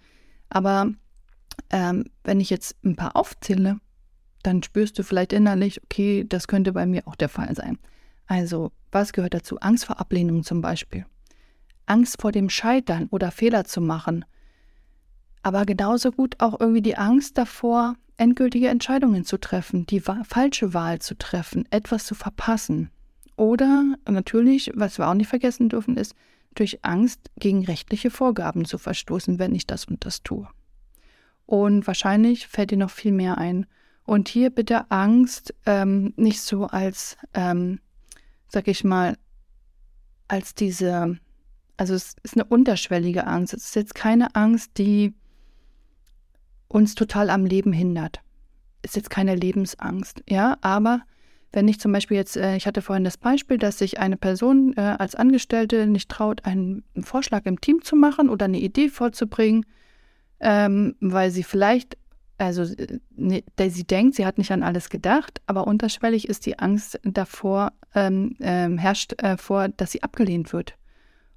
Aber 0.48 0.90
ähm, 1.68 2.06
wenn 2.24 2.40
ich 2.40 2.48
jetzt 2.48 2.74
ein 2.82 2.96
paar 2.96 3.16
aufzähle, 3.16 3.78
dann 4.42 4.62
spürst 4.62 4.98
du 4.98 5.04
vielleicht 5.04 5.34
innerlich, 5.34 5.82
okay, 5.84 6.24
das 6.26 6.48
könnte 6.48 6.72
bei 6.72 6.86
mir 6.86 7.06
auch 7.06 7.16
der 7.16 7.28
Fall 7.28 7.54
sein. 7.54 7.78
Also, 8.26 8.72
was 8.90 9.12
gehört 9.12 9.34
dazu? 9.34 9.58
Angst 9.60 9.84
vor 9.84 10.00
Ablehnung 10.00 10.42
zum 10.42 10.62
Beispiel. 10.62 11.04
Angst 11.90 12.20
vor 12.20 12.32
dem 12.32 12.48
Scheitern 12.48 13.08
oder 13.10 13.30
Fehler 13.30 13.64
zu 13.64 13.80
machen. 13.80 14.24
Aber 15.42 15.66
genauso 15.66 16.12
gut 16.12 16.36
auch 16.38 16.60
irgendwie 16.60 16.82
die 16.82 16.96
Angst 16.96 17.36
davor, 17.36 17.96
endgültige 18.16 18.68
Entscheidungen 18.68 19.24
zu 19.24 19.38
treffen, 19.38 19.86
die 19.86 20.00
falsche 20.00 20.74
Wahl 20.74 21.00
zu 21.00 21.16
treffen, 21.16 21.64
etwas 21.70 22.04
zu 22.04 22.14
verpassen. 22.14 22.90
Oder 23.36 23.96
natürlich, 24.06 24.70
was 24.74 24.98
wir 24.98 25.08
auch 25.08 25.14
nicht 25.14 25.28
vergessen 25.28 25.70
dürfen, 25.70 25.96
ist 25.96 26.14
durch 26.54 26.84
Angst 26.84 27.30
gegen 27.38 27.64
rechtliche 27.64 28.10
Vorgaben 28.10 28.64
zu 28.64 28.76
verstoßen, 28.76 29.38
wenn 29.38 29.54
ich 29.54 29.66
das 29.66 29.86
und 29.86 30.04
das 30.04 30.22
tue. 30.22 30.46
Und 31.46 31.86
wahrscheinlich 31.86 32.46
fällt 32.46 32.70
dir 32.70 32.76
noch 32.76 32.90
viel 32.90 33.12
mehr 33.12 33.38
ein. 33.38 33.66
Und 34.04 34.28
hier 34.28 34.50
bitte 34.50 34.90
Angst 34.90 35.54
ähm, 35.66 36.12
nicht 36.16 36.40
so 36.42 36.66
als, 36.66 37.16
ähm, 37.34 37.80
sag 38.48 38.68
ich 38.68 38.84
mal, 38.84 39.16
als 40.28 40.54
diese, 40.54 41.18
also 41.80 41.94
es 41.94 42.14
ist 42.22 42.34
eine 42.34 42.44
unterschwellige 42.44 43.26
Angst. 43.26 43.54
Es 43.54 43.64
ist 43.64 43.74
jetzt 43.74 43.94
keine 43.94 44.34
Angst, 44.34 44.72
die 44.76 45.14
uns 46.68 46.94
total 46.94 47.30
am 47.30 47.46
Leben 47.46 47.72
hindert. 47.72 48.20
Ist 48.82 48.96
jetzt 48.96 49.08
keine 49.08 49.34
Lebensangst, 49.34 50.22
ja, 50.28 50.58
aber 50.60 51.00
wenn 51.52 51.68
ich 51.68 51.80
zum 51.80 51.90
Beispiel 51.90 52.18
jetzt, 52.18 52.36
äh, 52.36 52.54
ich 52.54 52.66
hatte 52.66 52.82
vorhin 52.82 53.02
das 53.02 53.16
Beispiel, 53.16 53.56
dass 53.56 53.78
sich 53.78 53.98
eine 53.98 54.18
Person 54.18 54.74
äh, 54.76 54.96
als 54.98 55.14
Angestellte 55.14 55.86
nicht 55.86 56.10
traut, 56.10 56.44
einen 56.44 56.84
Vorschlag 57.00 57.46
im 57.46 57.60
Team 57.62 57.82
zu 57.82 57.96
machen 57.96 58.28
oder 58.28 58.44
eine 58.44 58.60
Idee 58.60 58.90
vorzubringen, 58.90 59.64
ähm, 60.38 60.96
weil 61.00 61.30
sie 61.30 61.42
vielleicht 61.42 61.96
also 62.36 62.64
ne, 63.16 63.42
sie 63.68 63.84
denkt, 63.84 64.16
sie 64.16 64.24
hat 64.24 64.38
nicht 64.38 64.50
an 64.50 64.62
alles 64.62 64.88
gedacht, 64.88 65.42
aber 65.46 65.66
unterschwellig 65.66 66.28
ist 66.28 66.46
die 66.46 66.58
Angst 66.58 66.98
davor, 67.04 67.72
ähm, 67.94 68.36
ähm, 68.40 68.78
herrscht 68.78 69.14
äh, 69.22 69.36
vor, 69.36 69.68
dass 69.68 69.92
sie 69.92 70.02
abgelehnt 70.02 70.52
wird 70.52 70.74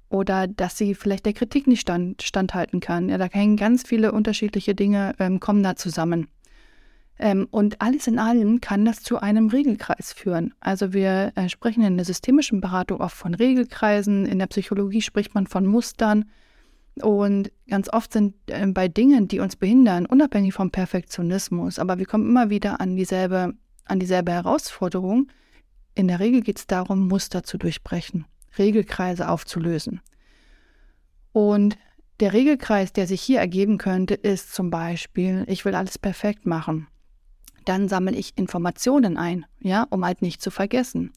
oder 0.08 0.46
dass 0.46 0.78
sie 0.78 0.94
vielleicht 0.94 1.26
der 1.26 1.32
Kritik 1.32 1.66
nicht 1.66 1.80
stand, 1.80 2.22
standhalten 2.22 2.80
kann. 2.80 3.08
Ja, 3.08 3.18
da 3.18 3.26
hängen 3.26 3.56
ganz 3.56 3.82
viele 3.86 4.12
unterschiedliche 4.12 4.74
Dinge, 4.74 5.14
ähm, 5.18 5.40
kommen 5.40 5.62
da 5.62 5.76
zusammen. 5.76 6.28
Ähm, 7.18 7.46
und 7.50 7.80
alles 7.80 8.06
in 8.06 8.18
allem 8.18 8.60
kann 8.60 8.84
das 8.84 9.02
zu 9.02 9.18
einem 9.20 9.48
Regelkreis 9.48 10.12
führen. 10.12 10.52
Also 10.60 10.92
wir 10.92 11.32
äh, 11.36 11.48
sprechen 11.48 11.82
in 11.84 11.96
der 11.96 12.04
systemischen 12.04 12.60
Beratung 12.60 13.00
oft 13.00 13.16
von 13.16 13.34
Regelkreisen, 13.34 14.26
in 14.26 14.38
der 14.38 14.46
Psychologie 14.46 15.00
spricht 15.00 15.34
man 15.34 15.46
von 15.46 15.66
Mustern. 15.66 16.24
Und 17.00 17.50
ganz 17.68 17.88
oft 17.92 18.12
sind 18.12 18.34
äh, 18.46 18.66
bei 18.66 18.88
Dingen, 18.88 19.28
die 19.28 19.40
uns 19.40 19.56
behindern, 19.56 20.06
unabhängig 20.06 20.54
vom 20.54 20.70
Perfektionismus, 20.70 21.78
aber 21.78 21.98
wir 21.98 22.06
kommen 22.06 22.28
immer 22.28 22.50
wieder 22.50 22.80
an 22.80 22.96
dieselbe, 22.96 23.54
an 23.84 24.00
dieselbe 24.00 24.32
Herausforderung. 24.32 25.28
In 25.94 26.08
der 26.08 26.20
Regel 26.20 26.40
geht 26.40 26.58
es 26.58 26.66
darum, 26.66 27.06
Muster 27.06 27.44
zu 27.44 27.58
durchbrechen, 27.58 28.26
Regelkreise 28.58 29.28
aufzulösen. 29.28 30.00
Und 31.32 31.76
der 32.20 32.32
Regelkreis, 32.32 32.92
der 32.92 33.06
sich 33.06 33.20
hier 33.20 33.40
ergeben 33.40 33.78
könnte, 33.78 34.14
ist 34.14 34.54
zum 34.54 34.70
Beispiel, 34.70 35.44
ich 35.48 35.64
will 35.64 35.74
alles 35.74 35.98
perfekt 35.98 36.46
machen. 36.46 36.86
Dann 37.64 37.88
sammle 37.88 38.14
ich 38.14 38.36
Informationen 38.36 39.16
ein, 39.16 39.46
ja, 39.60 39.86
um 39.90 40.04
halt 40.04 40.22
nicht 40.22 40.40
zu 40.40 40.50
vergessen. 40.50 41.12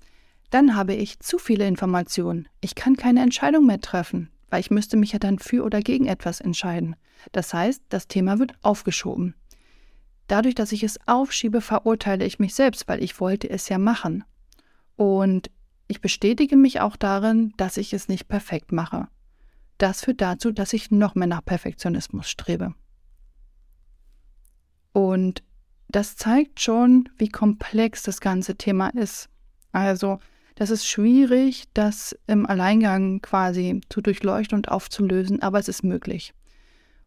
Dann 0.50 0.75
habe 0.75 0.96
ich 0.96 1.20
zu 1.20 1.38
viele 1.38 1.67
Informationen. 1.67 2.48
Ich 2.62 2.74
kann 2.74 2.96
keine 2.96 3.22
Entscheidung 3.22 3.65
mehr 3.65 3.82
treffen, 3.82 4.32
weil 4.50 4.62
ich 4.62 4.72
müsste 4.72 4.98
mich 4.98 5.12
ja 5.12 5.20
dann 5.20 5.39
für 5.39 5.63
oder 5.63 5.82
gegen 5.82 6.08
etwas 6.08 6.39
entscheiden. 6.39 6.96
Das 7.32 7.53
heißt, 7.53 7.84
das 7.89 8.08
Thema 8.08 8.39
wird 8.39 8.53
aufgeschoben. 8.62 9.36
Dadurch, 10.27 10.56
dass 10.56 10.72
ich 10.72 10.84
es 10.84 11.00
aufschiebe, 11.06 11.62
verurteile 11.62 12.25
ich 12.25 12.39
mich 12.39 12.56
selbst, 12.56 12.88
weil 12.88 13.03
ich 13.03 13.20
wollte 13.20 13.50
es 13.50 13.70
ja 13.70 13.77
machen. 13.77 14.24
Und 14.96 15.51
ich 15.88 16.01
bestätige 16.01 16.58
mich 16.58 16.82
auch 16.82 16.96
darin, 16.96 17.53
dass 17.58 17.77
ich 17.77 17.94
es 17.94 18.08
nicht 18.08 18.27
perfekt 18.27 18.72
mache. 18.72 19.08
Das 19.77 20.03
führt 20.03 20.22
dazu, 20.22 20.51
dass 20.51 20.74
ich 20.74 20.91
noch 20.91 21.15
mehr 21.15 21.27
nach 21.27 21.46
Perfektionismus 21.46 22.29
strebe. 22.29 22.74
Und 24.91 25.44
das 25.89 26.15
zeigt 26.15 26.60
schon, 26.60 27.08
wie 27.17 27.29
komplex 27.29 28.03
das 28.03 28.20
ganze 28.20 28.56
Thema 28.56 28.89
ist. 28.89 29.29
Also, 29.72 30.20
das 30.56 30.72
ist 30.72 30.88
schwierig, 30.88 31.65
das 31.74 32.17
im 32.25 32.46
Alleingang 32.48 33.22
quasi 33.22 33.79
zu 33.89 34.01
durchleuchten 34.01 34.58
und 34.58 34.70
aufzulösen, 34.70 35.41
aber 35.41 35.60
es 35.60 35.67
ist 35.67 35.84
möglich. 35.84 36.34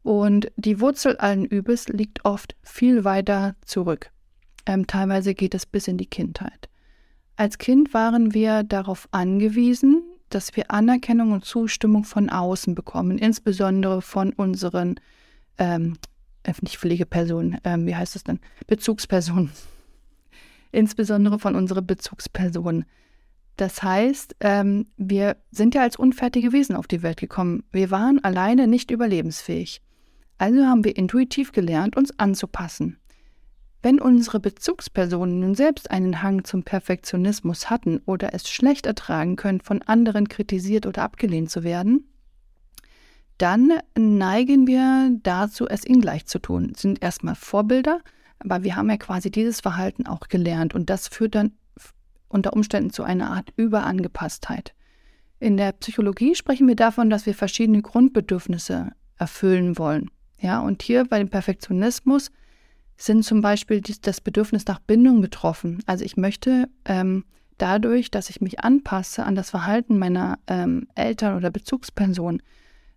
Und 0.02 0.50
die 0.56 0.80
Wurzel 0.80 1.16
allen 1.16 1.44
Übels 1.44 1.88
liegt 1.88 2.24
oft 2.24 2.56
viel 2.62 3.04
weiter 3.04 3.56
zurück. 3.66 4.12
Ähm, 4.66 4.86
teilweise 4.86 5.34
geht 5.34 5.54
es 5.54 5.66
bis 5.66 5.88
in 5.88 5.98
die 5.98 6.06
Kindheit. 6.06 6.69
Als 7.40 7.56
Kind 7.56 7.94
waren 7.94 8.34
wir 8.34 8.64
darauf 8.64 9.08
angewiesen, 9.12 10.02
dass 10.28 10.54
wir 10.56 10.70
Anerkennung 10.70 11.32
und 11.32 11.42
Zustimmung 11.42 12.04
von 12.04 12.28
außen 12.28 12.74
bekommen, 12.74 13.16
insbesondere 13.16 14.02
von 14.02 14.34
unseren 14.34 14.96
ähm, 15.56 15.96
äh, 16.42 16.52
nicht 16.60 16.76
Pflegeperson, 16.76 17.56
ähm, 17.64 17.86
wie 17.86 17.96
heißt 17.96 18.14
es 18.14 18.24
denn? 18.24 18.40
Bezugsperson. 18.66 19.50
Insbesondere 20.72 21.38
von 21.38 21.54
unserer 21.54 21.80
Bezugsperson. 21.80 22.84
Das 23.56 23.82
heißt, 23.82 24.36
ähm, 24.40 24.88
wir 24.98 25.38
sind 25.50 25.74
ja 25.74 25.80
als 25.80 25.96
unfertige 25.96 26.52
Wesen 26.52 26.76
auf 26.76 26.88
die 26.88 27.02
Welt 27.02 27.20
gekommen. 27.20 27.64
Wir 27.72 27.90
waren 27.90 28.22
alleine 28.22 28.66
nicht 28.66 28.90
überlebensfähig. 28.90 29.80
Also 30.36 30.66
haben 30.66 30.84
wir 30.84 30.94
intuitiv 30.94 31.52
gelernt, 31.52 31.96
uns 31.96 32.18
anzupassen. 32.18 32.99
Wenn 33.82 33.98
unsere 33.98 34.40
Bezugspersonen 34.40 35.40
nun 35.40 35.54
selbst 35.54 35.90
einen 35.90 36.22
Hang 36.22 36.44
zum 36.44 36.64
Perfektionismus 36.64 37.70
hatten 37.70 38.00
oder 38.04 38.34
es 38.34 38.48
schlecht 38.48 38.84
ertragen 38.84 39.36
können, 39.36 39.60
von 39.60 39.80
anderen 39.82 40.28
kritisiert 40.28 40.84
oder 40.86 41.02
abgelehnt 41.02 41.50
zu 41.50 41.64
werden, 41.64 42.06
dann 43.38 43.72
neigen 43.96 44.66
wir 44.66 45.16
dazu, 45.22 45.66
es 45.66 45.86
ihnen 45.86 46.02
gleich 46.02 46.26
zu 46.26 46.38
tun. 46.38 46.74
Sind 46.76 47.02
erstmal 47.02 47.34
Vorbilder, 47.34 48.00
aber 48.38 48.64
wir 48.64 48.76
haben 48.76 48.90
ja 48.90 48.98
quasi 48.98 49.30
dieses 49.30 49.62
Verhalten 49.62 50.06
auch 50.06 50.28
gelernt 50.28 50.74
und 50.74 50.90
das 50.90 51.08
führt 51.08 51.34
dann 51.34 51.52
unter 52.28 52.52
Umständen 52.52 52.90
zu 52.90 53.02
einer 53.02 53.30
Art 53.30 53.50
Überangepasstheit. 53.56 54.74
In 55.38 55.56
der 55.56 55.72
Psychologie 55.72 56.34
sprechen 56.34 56.68
wir 56.68 56.76
davon, 56.76 57.08
dass 57.08 57.24
wir 57.24 57.34
verschiedene 57.34 57.80
Grundbedürfnisse 57.80 58.92
erfüllen 59.16 59.78
wollen. 59.78 60.10
Ja, 60.38 60.60
und 60.60 60.82
hier 60.82 61.06
bei 61.06 61.18
dem 61.18 61.30
Perfektionismus 61.30 62.30
sind 63.00 63.24
zum 63.24 63.40
Beispiel 63.40 63.80
das 63.80 64.20
Bedürfnis 64.20 64.66
nach 64.66 64.78
Bindung 64.78 65.22
betroffen. 65.22 65.82
Also 65.86 66.04
ich 66.04 66.16
möchte 66.16 66.68
ähm, 66.84 67.24
dadurch, 67.56 68.10
dass 68.10 68.28
ich 68.28 68.42
mich 68.42 68.60
anpasse 68.60 69.24
an 69.24 69.34
das 69.34 69.50
Verhalten 69.50 69.98
meiner 69.98 70.38
ähm, 70.46 70.86
Eltern 70.94 71.36
oder 71.36 71.50
Bezugsperson, 71.50 72.42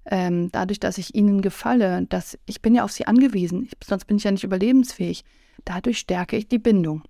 ähm, 0.05 0.51
dadurch, 0.51 0.81
dass 0.81 0.97
ich 0.97 1.15
ihnen 1.15 1.41
gefalle, 1.41 2.05
dass 2.09 2.37
ich 2.45 2.61
bin 2.61 2.75
ja 2.75 2.83
auf 2.83 2.91
sie 2.91 3.07
angewiesen, 3.07 3.63
ich, 3.63 3.71
sonst 3.85 4.05
bin 4.05 4.17
ich 4.17 4.25
ja 4.25 4.31
nicht 4.31 4.43
überlebensfähig. 4.43 5.23
Dadurch 5.63 5.99
stärke 5.99 6.35
ich 6.35 6.49
die 6.49 6.59
Bindung. 6.59 7.03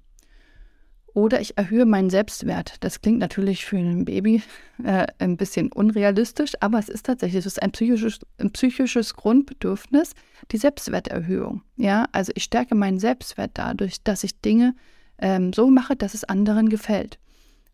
Oder 1.13 1.41
ich 1.41 1.58
erhöhe 1.58 1.86
meinen 1.86 2.10
Selbstwert. 2.10 2.77
Das 2.79 3.01
klingt 3.01 3.20
natürlich 3.20 3.65
für 3.65 3.77
ein 3.77 4.05
Baby 4.05 4.41
äh, 4.84 5.05
ein 5.20 5.38
bisschen 5.38 5.72
unrealistisch, 5.72 6.53
aber 6.60 6.79
es 6.79 6.89
ist 6.89 7.05
tatsächlich, 7.05 7.39
es 7.39 7.46
ist 7.46 7.62
ein 7.62 7.72
psychisches, 7.72 8.20
ein 8.39 8.51
psychisches 8.51 9.13
Grundbedürfnis, 9.13 10.13
die 10.51 10.58
Selbstwerterhöhung. 10.58 11.62
Ja, 11.77 12.08
also 12.12 12.32
ich 12.36 12.43
stärke 12.43 12.74
meinen 12.74 13.00
Selbstwert 13.00 13.51
dadurch, 13.53 14.01
dass 14.03 14.24
ich 14.24 14.41
Dinge 14.41 14.74
ähm, 15.20 15.53
so 15.53 15.70
mache, 15.70 15.96
dass 15.96 16.15
es 16.15 16.24
anderen 16.24 16.70
gefällt. 16.70 17.20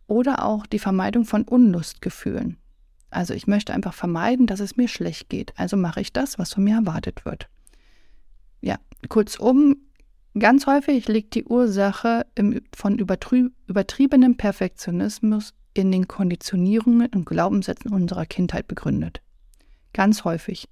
Oder 0.06 0.44
auch 0.44 0.66
die 0.66 0.78
Vermeidung 0.78 1.24
von 1.24 1.44
Unlustgefühlen. 1.44 2.58
Also 3.10 3.32
ich 3.32 3.46
möchte 3.46 3.72
einfach 3.72 3.94
vermeiden, 3.94 4.46
dass 4.46 4.60
es 4.60 4.76
mir 4.76 4.88
schlecht 4.88 5.30
geht. 5.30 5.52
Also 5.56 5.76
mache 5.76 6.00
ich 6.00 6.12
das, 6.12 6.38
was 6.38 6.52
von 6.52 6.64
mir 6.64 6.76
erwartet 6.76 7.24
wird. 7.24 7.48
Ja, 8.60 8.76
kurzum, 9.08 9.76
ganz 10.38 10.66
häufig 10.66 11.08
liegt 11.08 11.34
die 11.34 11.44
Ursache 11.44 12.26
im, 12.34 12.60
von 12.74 12.98
übertriebenem 12.98 14.36
Perfektionismus 14.36 15.54
in 15.74 15.92
den 15.92 16.08
Konditionierungen 16.08 17.08
und 17.14 17.26
Glaubenssätzen 17.26 17.92
unserer 17.92 18.26
Kindheit 18.26 18.68
begründet. 18.68 19.22
Ganz 19.92 20.24
häufig. 20.24 20.68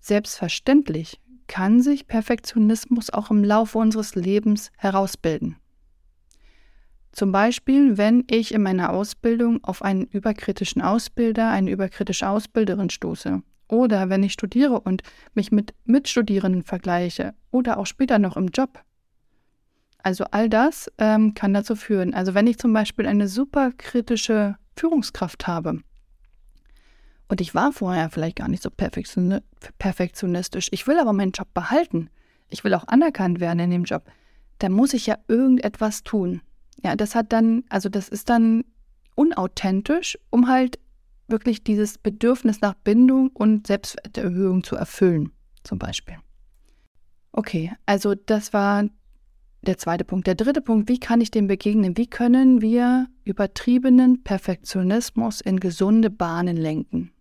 Selbstverständlich 0.00 1.20
kann 1.46 1.80
sich 1.82 2.06
Perfektionismus 2.06 3.10
auch 3.10 3.30
im 3.30 3.42
Laufe 3.42 3.78
unseres 3.78 4.14
Lebens 4.14 4.70
herausbilden. 4.76 5.56
Zum 7.12 7.32
Beispiel, 7.32 7.96
wenn 7.96 8.24
ich 8.30 8.54
in 8.54 8.62
meiner 8.62 8.92
Ausbildung 8.92 9.64
auf 9.64 9.82
einen 9.82 10.04
überkritischen 10.04 10.82
Ausbilder, 10.82 11.50
eine 11.50 11.70
überkritische 11.70 12.28
Ausbilderin 12.28 12.90
stoße. 12.90 13.42
Oder 13.68 14.08
wenn 14.08 14.22
ich 14.22 14.32
studiere 14.32 14.80
und 14.80 15.02
mich 15.34 15.52
mit 15.52 15.74
Mitstudierenden 15.84 16.62
vergleiche. 16.62 17.34
Oder 17.50 17.78
auch 17.78 17.86
später 17.86 18.18
noch 18.18 18.36
im 18.36 18.48
Job. 18.48 18.82
Also 20.02 20.24
all 20.30 20.48
das 20.48 20.90
ähm, 20.98 21.34
kann 21.34 21.52
dazu 21.52 21.76
führen. 21.76 22.14
Also 22.14 22.34
wenn 22.34 22.46
ich 22.46 22.58
zum 22.58 22.72
Beispiel 22.72 23.06
eine 23.06 23.28
superkritische 23.28 24.56
Führungskraft 24.76 25.46
habe 25.46 25.80
und 27.28 27.40
ich 27.40 27.54
war 27.54 27.72
vorher 27.72 28.08
vielleicht 28.10 28.36
gar 28.36 28.48
nicht 28.48 28.62
so 28.62 28.70
perfektionistisch, 28.70 30.68
ich 30.70 30.86
will 30.86 30.98
aber 30.98 31.12
meinen 31.12 31.32
Job 31.32 31.52
behalten, 31.52 32.10
ich 32.48 32.64
will 32.64 32.72
auch 32.74 32.86
anerkannt 32.86 33.40
werden 33.40 33.58
in 33.58 33.70
dem 33.70 33.84
Job, 33.84 34.04
dann 34.58 34.72
muss 34.72 34.94
ich 34.94 35.06
ja 35.06 35.18
irgendetwas 35.26 36.04
tun. 36.04 36.40
Ja, 36.82 36.96
das 36.96 37.14
hat 37.14 37.32
dann, 37.32 37.64
also 37.68 37.88
das 37.88 38.08
ist 38.08 38.30
dann 38.30 38.64
unauthentisch, 39.14 40.16
um 40.30 40.48
halt 40.48 40.78
wirklich 41.28 41.62
dieses 41.62 41.98
Bedürfnis 41.98 42.60
nach 42.60 42.74
Bindung 42.74 43.28
und 43.28 43.66
Selbstwerterhöhung 43.66 44.64
zu 44.64 44.76
erfüllen, 44.76 45.32
zum 45.62 45.78
Beispiel. 45.78 46.16
Okay, 47.32 47.72
also 47.86 48.14
das 48.14 48.52
war 48.52 48.84
der 49.62 49.78
zweite 49.78 50.04
Punkt. 50.04 50.26
Der 50.26 50.34
dritte 50.34 50.60
Punkt, 50.60 50.88
wie 50.88 50.98
kann 50.98 51.20
ich 51.20 51.30
dem 51.30 51.46
begegnen? 51.46 51.96
Wie 51.96 52.06
können 52.06 52.60
wir 52.62 53.06
übertriebenen 53.24 54.22
Perfektionismus 54.22 55.40
in 55.40 55.60
gesunde 55.60 56.10
Bahnen 56.10 56.56
lenken? 56.56 57.12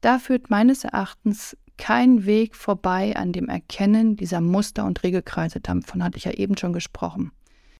Da 0.00 0.18
führt 0.18 0.50
meines 0.50 0.84
Erachtens 0.84 1.56
kein 1.78 2.24
Weg 2.26 2.56
vorbei 2.56 3.14
an 3.16 3.32
dem 3.32 3.48
Erkennen 3.48 4.16
dieser 4.16 4.40
Muster 4.40 4.84
und 4.84 5.02
Regelkreise. 5.02 5.60
Davon 5.60 6.02
hatte 6.02 6.16
ich 6.16 6.24
ja 6.24 6.32
eben 6.32 6.56
schon 6.56 6.72
gesprochen 6.72 7.32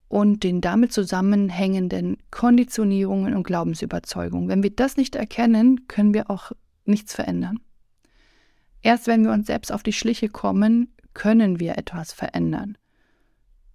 und 0.08 0.44
den 0.44 0.60
damit 0.60 0.92
zusammenhängenden 0.92 2.18
Konditionierungen 2.30 3.34
und 3.34 3.44
Glaubensüberzeugungen. 3.44 4.48
Wenn 4.48 4.62
wir 4.62 4.70
das 4.70 4.96
nicht 4.96 5.16
erkennen, 5.16 5.88
können 5.88 6.14
wir 6.14 6.30
auch 6.30 6.52
nichts 6.84 7.14
verändern. 7.14 7.58
Erst 8.82 9.08
wenn 9.08 9.24
wir 9.24 9.32
uns 9.32 9.48
selbst 9.48 9.72
auf 9.72 9.82
die 9.82 9.92
Schliche 9.92 10.28
kommen, 10.28 10.92
können 11.12 11.58
wir 11.58 11.76
etwas 11.76 12.12
verändern. 12.12 12.78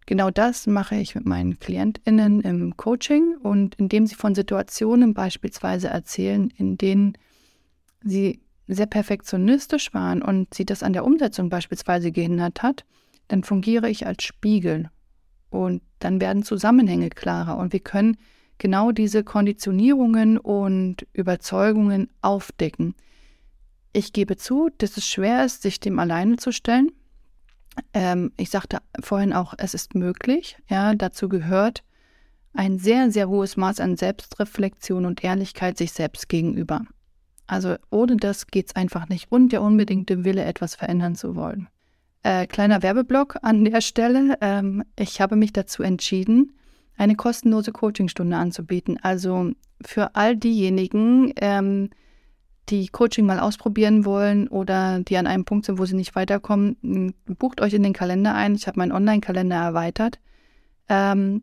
Genau 0.06 0.30
das 0.30 0.68
mache 0.68 0.96
ich 0.96 1.16
mit 1.16 1.26
meinen 1.26 1.60
Klientinnen 1.60 2.42
im 2.42 2.78
Coaching 2.78 3.36
und 3.38 3.76
indem 3.76 4.08
sie 4.08 4.16
von 4.16 4.36
Situationen 4.36 5.14
beispielsweise 5.14 5.88
erzählen, 5.88 6.50
in 6.58 6.78
denen 6.78 7.18
sie 8.04 8.42
sehr 8.68 8.88
perfektionistisch 8.88 9.94
waren 9.94 10.22
und 10.22 10.54
sie 10.54 10.66
das 10.66 10.84
an 10.84 10.94
der 10.94 11.06
Umsetzung 11.06 11.50
beispielsweise 11.50 12.12
gehindert 12.12 12.64
hat, 12.64 12.86
dann 13.28 13.44
fungiere 13.44 13.90
ich 13.90 14.08
als 14.08 14.24
Spiegel 14.24 14.90
und 15.51 15.84
dann 16.00 16.20
werden 16.20 16.41
Zusammenhänge 16.41 17.10
klarer 17.10 17.58
und 17.58 17.74
wir 17.74 17.81
können 17.81 18.17
genau 18.58 18.91
diese 18.91 19.24
Konditionierungen 19.24 20.38
und 20.38 21.05
Überzeugungen 21.13 22.10
aufdecken. 22.22 22.96
Ich 23.93 24.13
gebe 24.13 24.38
zu, 24.38 24.70
dass 24.77 24.98
es 24.98 25.05
schwer 25.05 25.46
ist, 25.46 25.62
sich 25.62 25.79
dem 25.79 26.00
alleine 26.00 26.38
zu 26.38 26.51
stellen. 26.51 26.91
Ähm, 27.93 28.31
ich 28.38 28.50
sagte 28.50 28.79
vorhin 29.01 29.34
auch, 29.34 29.53
es 29.58 29.74
ist 29.74 29.96
möglich. 29.96 30.58
Ja, 30.70 30.96
dazu 30.96 31.27
gehört 31.27 31.84
ein 32.53 32.79
sehr, 32.79 33.12
sehr 33.12 33.29
hohes 33.29 33.58
Maß 33.58 33.79
an 33.79 33.98
Selbstreflexion 33.98 35.05
und 35.05 35.24
Ehrlichkeit 35.24 35.77
sich 35.77 35.91
selbst 35.91 36.29
gegenüber. 36.29 36.84
Also 37.48 37.75
ohne 37.89 38.15
das 38.17 38.48
geht 38.48 38.67
es 38.67 38.75
einfach 38.75 39.10
nicht 39.10 39.31
und 39.31 39.51
der 39.51 39.62
unbedingte 39.62 40.24
Wille, 40.24 40.43
etwas 40.43 40.75
verändern 40.75 41.15
zu 41.15 41.36
wollen. 41.36 41.67
Äh, 42.24 42.46
kleiner 42.46 42.84
Werbeblock 42.84 43.38
an 43.42 43.66
der 43.66 43.82
Stelle. 43.82 44.38
Ähm, 44.42 44.84
ich 44.96 45.22
habe 45.22 45.36
mich 45.36 45.54
dazu 45.54 45.82
entschieden, 45.82 46.54
eine 46.98 47.16
kostenlose 47.16 47.72
Coachingstunde 47.72 48.38
anzubieten. 48.38 49.00
Also 49.01 49.51
für 49.84 50.16
all 50.16 50.36
diejenigen, 50.38 51.34
ähm, 51.38 51.90
die 52.70 52.88
Coaching 52.88 53.25
mal 53.25 53.40
ausprobieren 53.40 54.06
wollen 54.06 54.48
oder 54.48 55.00
die 55.00 55.18
an 55.18 55.28
einem 55.28 55.46
Punkt 55.46 55.66
sind, 55.66 55.80
wo 55.80 55.86
sie 55.86 55.96
nicht 55.96 56.16
weiterkommen, 56.16 57.13
bucht 57.25 57.60
euch 57.60 57.74
in 57.74 57.84
den 57.84 57.94
Kalender 57.94 58.36
ein. 58.36 58.56
Ich 58.56 58.68
habe 58.68 58.80
meinen 58.80 58.92
Online-Kalender 58.92 59.56
erweitert. 59.56 60.20
Ähm, 60.88 61.42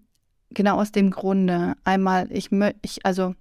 genau 0.51 0.81
aus 0.81 0.93
dem 0.93 1.11
Grunde. 1.11 1.75
Einmal, 1.85 2.29
ich, 2.31 2.51
ich 2.83 3.05
also 3.05 3.35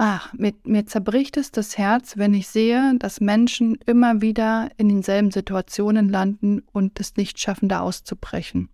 Ach, 0.00 0.32
mir, 0.32 0.54
mir 0.62 0.86
zerbricht 0.86 1.36
es 1.36 1.50
das 1.50 1.76
Herz, 1.76 2.16
wenn 2.16 2.32
ich 2.32 2.46
sehe, 2.46 2.94
dass 3.00 3.20
Menschen 3.20 3.76
immer 3.84 4.22
wieder 4.22 4.70
in 4.76 4.88
denselben 4.88 5.32
Situationen 5.32 6.08
landen 6.08 6.62
und 6.72 7.00
es 7.00 7.16
nicht 7.16 7.40
schaffen, 7.40 7.68
da 7.68 7.80
auszubrechen. 7.80 8.68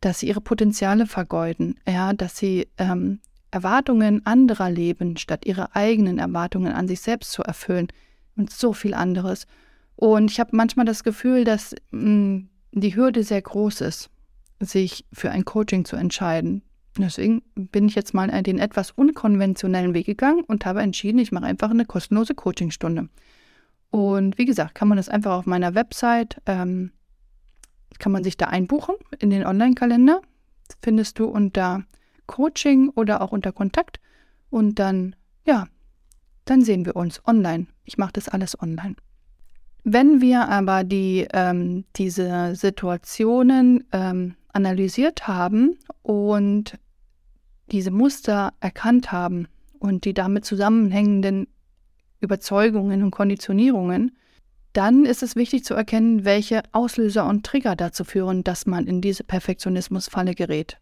Dass 0.00 0.18
sie 0.18 0.26
ihre 0.26 0.40
Potenziale 0.40 1.06
vergeuden, 1.06 1.78
ja, 1.86 2.12
dass 2.14 2.36
sie 2.36 2.66
ähm, 2.78 3.20
Erwartungen 3.52 4.26
anderer 4.26 4.70
leben, 4.70 5.16
statt 5.18 5.46
ihre 5.46 5.76
eigenen 5.76 6.18
Erwartungen 6.18 6.72
an 6.72 6.88
sich 6.88 7.00
selbst 7.00 7.30
zu 7.30 7.42
erfüllen 7.42 7.86
und 8.34 8.50
so 8.50 8.72
viel 8.72 8.94
anderes. 8.94 9.46
Und 9.94 10.32
ich 10.32 10.40
habe 10.40 10.56
manchmal 10.56 10.86
das 10.86 11.04
Gefühl, 11.04 11.44
dass 11.44 11.76
mh, 11.92 12.10
mm, 12.10 12.48
die 12.72 12.96
Hürde 12.96 13.22
sehr 13.22 13.42
groß 13.42 13.82
ist, 13.82 14.10
sich 14.58 15.04
für 15.12 15.30
ein 15.30 15.44
Coaching 15.44 15.84
zu 15.84 15.94
entscheiden. 15.94 16.62
Deswegen 16.98 17.42
bin 17.54 17.86
ich 17.86 17.94
jetzt 17.94 18.14
mal 18.14 18.42
den 18.42 18.58
etwas 18.58 18.90
unkonventionellen 18.90 19.94
Weg 19.94 20.06
gegangen 20.06 20.42
und 20.44 20.66
habe 20.66 20.82
entschieden, 20.82 21.18
ich 21.18 21.32
mache 21.32 21.44
einfach 21.44 21.70
eine 21.70 21.84
kostenlose 21.84 22.34
Coachingstunde. 22.34 23.08
Und 23.90 24.38
wie 24.38 24.44
gesagt, 24.44 24.74
kann 24.74 24.88
man 24.88 24.96
das 24.96 25.08
einfach 25.08 25.32
auf 25.32 25.46
meiner 25.46 25.74
Website, 25.74 26.40
ähm, 26.46 26.92
kann 27.98 28.12
man 28.12 28.24
sich 28.24 28.36
da 28.36 28.46
einbuchen 28.46 28.94
in 29.18 29.30
den 29.30 29.44
Online-Kalender. 29.46 30.20
Findest 30.82 31.18
du 31.18 31.26
unter 31.26 31.84
Coaching 32.26 32.90
oder 32.90 33.20
auch 33.20 33.32
unter 33.32 33.52
Kontakt. 33.52 34.00
Und 34.48 34.78
dann, 34.78 35.16
ja, 35.44 35.66
dann 36.44 36.62
sehen 36.62 36.86
wir 36.86 36.96
uns 36.96 37.24
online. 37.26 37.66
Ich 37.84 37.98
mache 37.98 38.12
das 38.12 38.28
alles 38.28 38.60
online. 38.60 38.96
Wenn 39.82 40.20
wir 40.20 40.48
aber 40.48 40.84
die, 40.84 41.26
ähm, 41.32 41.84
diese 41.96 42.54
Situationen 42.54 43.84
ähm, 43.92 44.34
analysiert 44.52 45.26
haben 45.26 45.78
und 46.02 46.78
diese 47.70 47.90
Muster 47.90 48.52
erkannt 48.60 49.12
haben 49.12 49.48
und 49.78 50.04
die 50.04 50.14
damit 50.14 50.44
zusammenhängenden 50.44 51.46
Überzeugungen 52.20 53.02
und 53.02 53.10
Konditionierungen, 53.10 54.16
dann 54.72 55.04
ist 55.04 55.22
es 55.22 55.36
wichtig 55.36 55.64
zu 55.64 55.74
erkennen, 55.74 56.24
welche 56.24 56.62
Auslöser 56.72 57.26
und 57.26 57.44
Trigger 57.44 57.76
dazu 57.76 58.04
führen, 58.04 58.44
dass 58.44 58.66
man 58.66 58.86
in 58.86 59.00
diese 59.00 59.24
Perfektionismusfalle 59.24 60.34
gerät. 60.34 60.78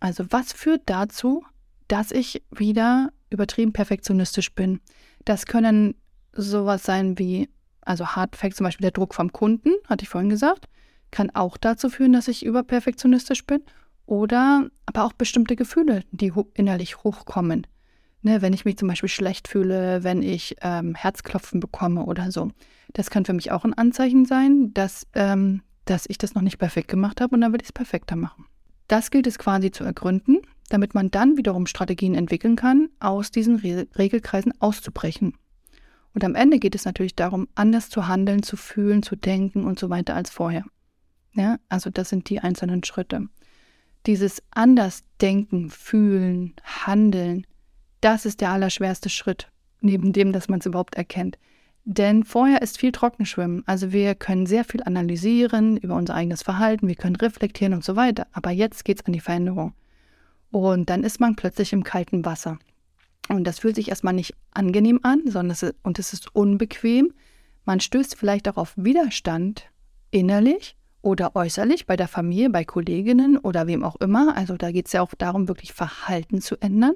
Also 0.00 0.24
was 0.30 0.52
führt 0.52 0.82
dazu, 0.86 1.44
dass 1.88 2.12
ich 2.12 2.42
wieder 2.50 3.12
übertrieben 3.30 3.72
perfektionistisch 3.72 4.54
bin? 4.54 4.80
Das 5.24 5.46
können 5.46 5.94
sowas 6.32 6.84
sein 6.84 7.18
wie, 7.18 7.48
also 7.80 8.06
Hardfact 8.06 8.56
zum 8.56 8.64
Beispiel 8.64 8.84
der 8.84 8.92
Druck 8.92 9.14
vom 9.14 9.32
Kunden, 9.32 9.70
hatte 9.88 10.04
ich 10.04 10.08
vorhin 10.08 10.30
gesagt 10.30 10.68
kann 11.12 11.30
auch 11.30 11.56
dazu 11.56 11.88
führen, 11.88 12.12
dass 12.12 12.26
ich 12.26 12.44
überperfektionistisch 12.44 13.46
bin. 13.46 13.62
Oder 14.06 14.68
aber 14.86 15.04
auch 15.04 15.12
bestimmte 15.12 15.54
Gefühle, 15.54 16.02
die 16.10 16.32
innerlich 16.54 17.04
hochkommen. 17.04 17.66
Ne, 18.22 18.40
wenn 18.40 18.52
ich 18.52 18.64
mich 18.64 18.76
zum 18.76 18.88
Beispiel 18.88 19.08
schlecht 19.08 19.48
fühle, 19.48 20.04
wenn 20.04 20.22
ich 20.22 20.56
ähm, 20.60 20.94
Herzklopfen 20.94 21.60
bekomme 21.60 22.04
oder 22.04 22.30
so. 22.30 22.50
Das 22.92 23.10
kann 23.10 23.24
für 23.24 23.32
mich 23.32 23.50
auch 23.50 23.64
ein 23.64 23.74
Anzeichen 23.74 24.26
sein, 24.26 24.72
dass, 24.74 25.06
ähm, 25.14 25.62
dass 25.86 26.06
ich 26.08 26.18
das 26.18 26.34
noch 26.34 26.42
nicht 26.42 26.58
perfekt 26.58 26.86
gemacht 26.88 27.20
habe 27.20 27.34
und 27.34 27.40
dann 27.40 27.52
will 27.52 27.60
ich 27.60 27.68
es 27.68 27.72
perfekter 27.72 28.14
machen. 28.14 28.46
Das 28.86 29.10
gilt 29.10 29.26
es 29.26 29.38
quasi 29.38 29.72
zu 29.72 29.82
ergründen, 29.82 30.38
damit 30.68 30.94
man 30.94 31.10
dann 31.10 31.36
wiederum 31.36 31.66
Strategien 31.66 32.14
entwickeln 32.14 32.54
kann, 32.54 32.90
aus 33.00 33.32
diesen 33.32 33.56
Re 33.56 33.88
Regelkreisen 33.98 34.52
auszubrechen. 34.60 35.34
Und 36.14 36.24
am 36.24 36.34
Ende 36.34 36.58
geht 36.58 36.74
es 36.74 36.84
natürlich 36.84 37.16
darum, 37.16 37.48
anders 37.54 37.88
zu 37.88 38.06
handeln, 38.06 38.42
zu 38.42 38.56
fühlen, 38.56 39.02
zu 39.02 39.16
denken 39.16 39.64
und 39.64 39.78
so 39.78 39.90
weiter 39.90 40.14
als 40.14 40.30
vorher. 40.30 40.64
Ja, 41.34 41.58
also 41.68 41.90
das 41.90 42.10
sind 42.10 42.28
die 42.28 42.40
einzelnen 42.40 42.84
Schritte. 42.84 43.28
Dieses 44.06 44.42
Andersdenken, 44.50 45.70
Fühlen, 45.70 46.54
Handeln, 46.62 47.46
das 48.00 48.26
ist 48.26 48.40
der 48.40 48.50
allerschwerste 48.50 49.08
Schritt, 49.08 49.48
neben 49.80 50.12
dem, 50.12 50.32
dass 50.32 50.48
man 50.48 50.58
es 50.58 50.66
überhaupt 50.66 50.96
erkennt. 50.96 51.38
Denn 51.84 52.24
vorher 52.24 52.62
ist 52.62 52.78
viel 52.78 52.92
Trockenschwimmen. 52.92 53.64
Also 53.66 53.92
wir 53.92 54.14
können 54.14 54.46
sehr 54.46 54.64
viel 54.64 54.82
analysieren 54.82 55.76
über 55.76 55.96
unser 55.96 56.14
eigenes 56.14 56.42
Verhalten, 56.42 56.88
wir 56.88 56.94
können 56.94 57.16
reflektieren 57.16 57.74
und 57.74 57.84
so 57.84 57.96
weiter. 57.96 58.26
Aber 58.32 58.50
jetzt 58.50 58.84
geht 58.84 59.00
es 59.00 59.06
an 59.06 59.12
die 59.12 59.20
Veränderung. 59.20 59.72
Und 60.50 60.90
dann 60.90 61.02
ist 61.02 61.18
man 61.18 61.34
plötzlich 61.34 61.72
im 61.72 61.82
kalten 61.82 62.24
Wasser. 62.24 62.58
Und 63.28 63.44
das 63.44 63.60
fühlt 63.60 63.76
sich 63.76 63.88
erstmal 63.88 64.14
nicht 64.14 64.34
angenehm 64.52 65.00
an, 65.02 65.22
sondern 65.24 65.50
es 65.50 65.62
ist, 65.62 65.74
und 65.82 65.98
es 65.98 66.12
ist 66.12 66.34
unbequem. 66.34 67.12
Man 67.64 67.80
stößt 67.80 68.16
vielleicht 68.16 68.48
auch 68.48 68.56
auf 68.56 68.74
Widerstand 68.76 69.70
innerlich 70.10 70.76
oder 71.02 71.34
äußerlich 71.36 71.86
bei 71.86 71.96
der 71.96 72.08
Familie, 72.08 72.48
bei 72.48 72.64
Kolleginnen 72.64 73.36
oder 73.36 73.66
wem 73.66 73.84
auch 73.84 73.96
immer. 73.96 74.36
Also 74.36 74.56
da 74.56 74.70
geht 74.70 74.86
es 74.86 74.92
ja 74.92 75.02
auch 75.02 75.12
darum, 75.18 75.48
wirklich 75.48 75.72
Verhalten 75.72 76.40
zu 76.40 76.56
ändern. 76.60 76.94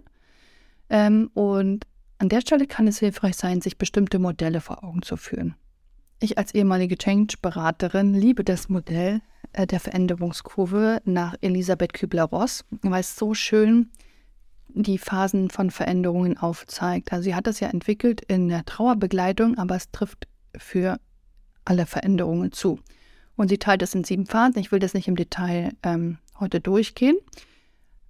Ähm, 0.88 1.30
und 1.34 1.86
an 2.18 2.28
der 2.28 2.40
Stelle 2.40 2.66
kann 2.66 2.86
es 2.86 3.00
hilfreich 3.00 3.36
sein, 3.36 3.60
sich 3.60 3.76
bestimmte 3.76 4.18
Modelle 4.18 4.60
vor 4.60 4.84
Augen 4.84 5.02
zu 5.02 5.16
führen. 5.16 5.56
Ich 6.20 6.38
als 6.38 6.54
ehemalige 6.54 6.96
Change-Beraterin 6.96 8.14
liebe 8.14 8.42
das 8.42 8.68
Modell 8.68 9.20
äh, 9.52 9.66
der 9.66 9.80
Veränderungskurve 9.80 11.02
nach 11.04 11.34
Elisabeth 11.40 11.92
Kübler-Ross, 11.92 12.64
weil 12.82 13.00
es 13.00 13.16
so 13.16 13.34
schön 13.34 13.90
die 14.68 14.98
Phasen 14.98 15.50
von 15.50 15.70
Veränderungen 15.70 16.38
aufzeigt. 16.38 17.12
Also 17.12 17.24
sie 17.24 17.34
hat 17.34 17.46
das 17.46 17.60
ja 17.60 17.68
entwickelt 17.68 18.20
in 18.22 18.48
der 18.48 18.64
Trauerbegleitung, 18.64 19.58
aber 19.58 19.76
es 19.76 19.90
trifft 19.90 20.28
für 20.56 20.98
alle 21.64 21.86
Veränderungen 21.86 22.52
zu. 22.52 22.78
Und 23.36 23.48
sie 23.48 23.58
teilt 23.58 23.82
es 23.82 23.94
in 23.94 24.04
sieben 24.04 24.26
Phasen. 24.26 24.58
Ich 24.58 24.72
will 24.72 24.78
das 24.78 24.94
nicht 24.94 25.08
im 25.08 25.16
Detail 25.16 25.72
ähm, 25.82 26.18
heute 26.40 26.60
durchgehen. 26.60 27.16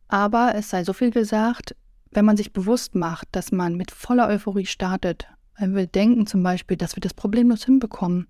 Aber 0.08 0.54
es 0.54 0.70
sei 0.70 0.84
so 0.84 0.92
viel 0.92 1.10
gesagt, 1.10 1.74
wenn 2.12 2.24
man 2.24 2.36
sich 2.36 2.52
bewusst 2.52 2.94
macht, 2.94 3.28
dass 3.32 3.52
man 3.52 3.76
mit 3.76 3.90
voller 3.90 4.28
Euphorie 4.28 4.66
startet, 4.66 5.26
wenn 5.58 5.74
wir 5.74 5.86
denken 5.86 6.26
zum 6.26 6.42
Beispiel, 6.42 6.76
dass 6.76 6.96
wir 6.96 7.00
das 7.00 7.14
problemlos 7.14 7.64
hinbekommen, 7.64 8.28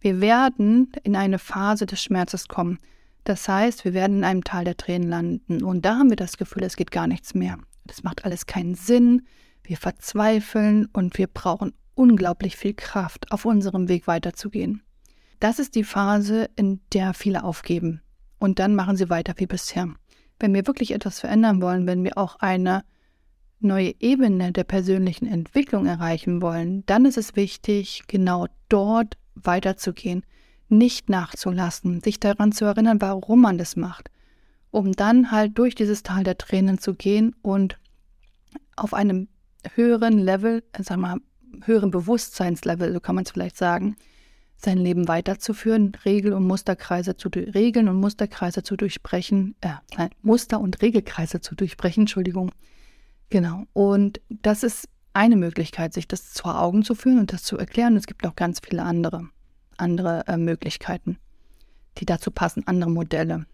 wir 0.00 0.20
werden 0.20 0.92
in 1.02 1.16
eine 1.16 1.38
Phase 1.38 1.86
des 1.86 2.02
Schmerzes 2.02 2.48
kommen. 2.48 2.78
Das 3.24 3.48
heißt, 3.48 3.84
wir 3.84 3.92
werden 3.92 4.18
in 4.18 4.24
einem 4.24 4.44
Tal 4.44 4.64
der 4.64 4.76
Tränen 4.76 5.08
landen. 5.08 5.64
Und 5.64 5.84
da 5.84 5.96
haben 5.96 6.10
wir 6.10 6.16
das 6.16 6.36
Gefühl, 6.36 6.62
es 6.62 6.76
geht 6.76 6.90
gar 6.90 7.06
nichts 7.06 7.34
mehr. 7.34 7.58
Das 7.86 8.04
macht 8.04 8.24
alles 8.24 8.46
keinen 8.46 8.74
Sinn. 8.74 9.26
Wir 9.64 9.76
verzweifeln 9.76 10.86
und 10.92 11.18
wir 11.18 11.26
brauchen 11.26 11.72
unglaublich 11.94 12.56
viel 12.56 12.74
Kraft, 12.74 13.32
auf 13.32 13.44
unserem 13.44 13.88
Weg 13.88 14.06
weiterzugehen. 14.06 14.82
Das 15.40 15.58
ist 15.58 15.74
die 15.74 15.84
Phase, 15.84 16.48
in 16.56 16.80
der 16.92 17.14
viele 17.14 17.44
aufgeben. 17.44 18.00
Und 18.38 18.58
dann 18.58 18.74
machen 18.74 18.96
sie 18.96 19.10
weiter 19.10 19.34
wie 19.36 19.46
bisher. 19.46 19.88
Wenn 20.38 20.54
wir 20.54 20.66
wirklich 20.66 20.92
etwas 20.92 21.20
verändern 21.20 21.62
wollen, 21.62 21.86
wenn 21.86 22.04
wir 22.04 22.18
auch 22.18 22.36
eine 22.36 22.84
neue 23.60 23.94
Ebene 24.00 24.52
der 24.52 24.64
persönlichen 24.64 25.26
Entwicklung 25.26 25.86
erreichen 25.86 26.42
wollen, 26.42 26.84
dann 26.86 27.06
ist 27.06 27.16
es 27.16 27.36
wichtig, 27.36 28.04
genau 28.06 28.46
dort 28.68 29.16
weiterzugehen, 29.34 30.24
nicht 30.68 31.08
nachzulassen, 31.08 32.00
sich 32.02 32.20
daran 32.20 32.52
zu 32.52 32.64
erinnern, 32.64 33.00
warum 33.00 33.40
man 33.40 33.58
das 33.58 33.76
macht, 33.76 34.10
um 34.70 34.92
dann 34.92 35.30
halt 35.30 35.56
durch 35.58 35.74
dieses 35.74 36.02
Tal 36.02 36.24
der 36.24 36.38
Tränen 36.38 36.78
zu 36.78 36.94
gehen 36.94 37.34
und 37.42 37.78
auf 38.74 38.92
einem 38.92 39.28
höheren 39.74 40.18
Level, 40.18 40.62
sag 40.78 40.98
mal, 40.98 41.18
höheren 41.64 41.90
Bewusstseinslevel, 41.90 42.92
so 42.92 43.00
kann 43.00 43.14
man 43.14 43.24
es 43.24 43.30
vielleicht 43.30 43.56
sagen, 43.56 43.96
sein 44.56 44.78
Leben 44.78 45.06
weiterzuführen, 45.08 45.92
Regel- 46.04 46.32
und 46.32 46.46
Musterkreise 46.46 47.16
zu 47.16 47.28
Regeln 47.28 47.88
und 47.88 48.00
Musterkreise 48.00 48.62
zu 48.62 48.76
durchbrechen, 48.76 49.54
äh, 49.60 49.74
nein, 49.96 50.10
Muster 50.22 50.60
und 50.60 50.82
Regelkreise 50.82 51.40
zu 51.40 51.54
durchbrechen, 51.54 52.02
Entschuldigung. 52.02 52.52
Genau. 53.30 53.64
Und 53.72 54.20
das 54.28 54.62
ist 54.62 54.88
eine 55.12 55.36
Möglichkeit, 55.36 55.94
sich 55.94 56.08
das 56.08 56.40
vor 56.40 56.60
Augen 56.60 56.84
zu 56.84 56.94
führen 56.94 57.18
und 57.18 57.32
das 57.32 57.42
zu 57.42 57.56
erklären. 57.58 57.96
Es 57.96 58.06
gibt 58.06 58.22
noch 58.22 58.36
ganz 58.36 58.60
viele 58.60 58.82
andere, 58.82 59.28
andere 59.76 60.24
äh, 60.26 60.36
Möglichkeiten. 60.36 61.18
die 61.98 62.06
dazu 62.06 62.30
passen, 62.30 62.66
andere 62.66 62.90
Modelle. 62.90 63.46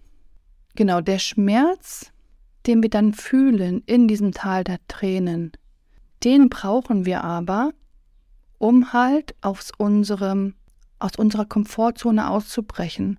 Genau, 0.75 1.01
der 1.01 1.19
Schmerz, 1.19 2.11
den 2.67 2.83
wir 2.83 2.91
dann 2.91 3.12
fühlen 3.12 3.83
in 3.87 4.09
diesem 4.09 4.33
Tal 4.33 4.65
der 4.65 4.79
Tränen, 4.88 5.53
den 6.25 6.49
brauchen 6.49 7.05
wir 7.05 7.25
aber, 7.25 7.73
um 8.59 8.93
halt 8.93 9.35
aus 9.41 9.71
unserem, 9.77 10.55
aus 11.03 11.17
unserer 11.17 11.45
Komfortzone 11.45 12.31
auszubrechen. 12.31 13.19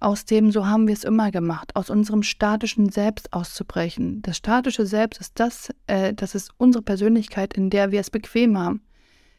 Aus 0.00 0.24
dem, 0.24 0.52
so 0.52 0.66
haben 0.66 0.86
wir 0.86 0.94
es 0.94 1.02
immer 1.02 1.32
gemacht, 1.32 1.74
aus 1.74 1.90
unserem 1.90 2.22
statischen 2.22 2.88
Selbst 2.90 3.32
auszubrechen. 3.32 4.22
Das 4.22 4.36
statische 4.36 4.86
Selbst 4.86 5.20
ist 5.20 5.40
das, 5.40 5.70
äh, 5.88 6.14
das 6.14 6.36
ist 6.36 6.52
unsere 6.56 6.82
Persönlichkeit, 6.82 7.54
in 7.54 7.68
der 7.68 7.90
wir 7.90 7.98
es 7.98 8.10
bequem 8.10 8.56
haben, 8.56 8.82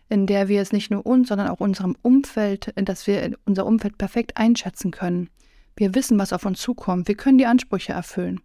in 0.10 0.28
der 0.28 0.50
wir 0.50 0.62
es 0.62 0.74
nicht 0.74 0.92
nur 0.92 1.06
uns, 1.06 1.30
sondern 1.30 1.48
auch 1.48 1.62
unserem 1.62 1.96
Umfeld, 2.02 2.74
dass 2.76 3.08
wir 3.08 3.38
unser 3.46 3.66
Umfeld 3.66 3.98
perfekt 3.98 4.36
einschätzen 4.36 4.92
können. 4.92 5.30
Wir 5.78 5.96
wissen, 5.96 6.20
was 6.20 6.34
auf 6.34 6.46
uns 6.46 6.60
zukommt. 6.60 7.08
Wir 7.08 7.16
können 7.16 7.38
die 7.38 7.46
Ansprüche 7.46 7.94
erfüllen. 7.94 8.42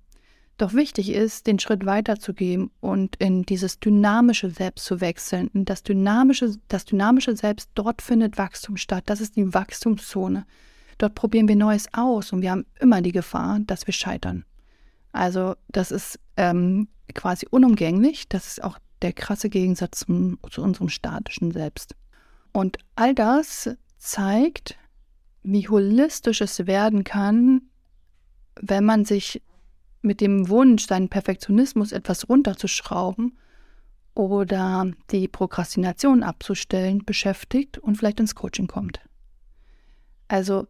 Doch 0.56 0.72
wichtig 0.72 1.10
ist, 1.10 1.48
den 1.48 1.58
Schritt 1.58 1.84
weiterzugehen 1.84 2.70
und 2.80 3.16
in 3.16 3.42
dieses 3.42 3.80
dynamische 3.80 4.50
Selbst 4.50 4.84
zu 4.84 5.00
wechseln. 5.00 5.48
Und 5.52 5.68
das 5.68 5.82
dynamische, 5.82 6.54
das 6.68 6.84
dynamische 6.84 7.36
Selbst, 7.36 7.70
dort 7.74 8.02
findet 8.02 8.38
Wachstum 8.38 8.76
statt. 8.76 9.04
Das 9.06 9.20
ist 9.20 9.34
die 9.34 9.52
Wachstumszone. 9.52 10.46
Dort 10.98 11.16
probieren 11.16 11.48
wir 11.48 11.56
Neues 11.56 11.88
aus 11.92 12.32
und 12.32 12.42
wir 12.42 12.52
haben 12.52 12.66
immer 12.78 13.02
die 13.02 13.10
Gefahr, 13.10 13.58
dass 13.66 13.86
wir 13.88 13.94
scheitern. 13.94 14.44
Also 15.10 15.56
das 15.68 15.90
ist 15.90 16.20
ähm, 16.36 16.88
quasi 17.14 17.46
unumgänglich. 17.50 18.28
Das 18.28 18.46
ist 18.46 18.62
auch 18.62 18.78
der 19.02 19.12
krasse 19.12 19.48
Gegensatz 19.48 20.00
zum, 20.00 20.38
zu 20.50 20.62
unserem 20.62 20.88
statischen 20.88 21.50
Selbst. 21.50 21.96
Und 22.52 22.78
all 22.94 23.14
das 23.14 23.70
zeigt, 23.98 24.76
wie 25.42 25.68
holistisch 25.68 26.40
es 26.40 26.66
werden 26.66 27.02
kann, 27.02 27.62
wenn 28.60 28.84
man 28.84 29.04
sich 29.04 29.42
mit 30.04 30.20
dem 30.20 30.48
Wunsch, 30.48 30.86
seinen 30.86 31.08
Perfektionismus 31.08 31.92
etwas 31.92 32.28
runterzuschrauben 32.28 33.38
oder 34.14 34.90
die 35.10 35.28
Prokrastination 35.28 36.22
abzustellen, 36.22 37.04
beschäftigt 37.04 37.78
und 37.78 37.96
vielleicht 37.96 38.20
ins 38.20 38.34
Coaching 38.34 38.66
kommt. 38.66 39.00
Also 40.28 40.66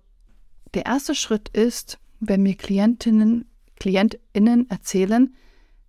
der 0.74 0.86
erste 0.86 1.14
Schritt 1.14 1.48
ist, 1.50 1.98
wenn 2.20 2.42
mir 2.42 2.54
Klientinnen, 2.54 3.46
Klientinnen 3.76 4.68
erzählen, 4.70 5.34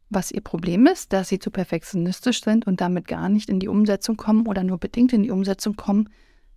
was 0.10 0.32
ihr 0.32 0.42
Problem 0.42 0.86
ist, 0.86 1.14
dass 1.14 1.30
sie 1.30 1.40
zu 1.40 1.50
perfektionistisch 1.50 2.44
sind 2.44 2.68
und 2.68 2.82
damit 2.82 3.08
gar 3.08 3.30
nicht 3.30 3.50
in 3.50 3.60
die 3.60 3.68
Umsetzung 3.68 4.18
kommen 4.18 4.48
oder 4.48 4.64
nur 4.64 4.78
bedingt 4.78 5.14
in 5.14 5.24
die 5.24 5.32
Umsetzung 5.32 5.76
kommen, 5.76 6.10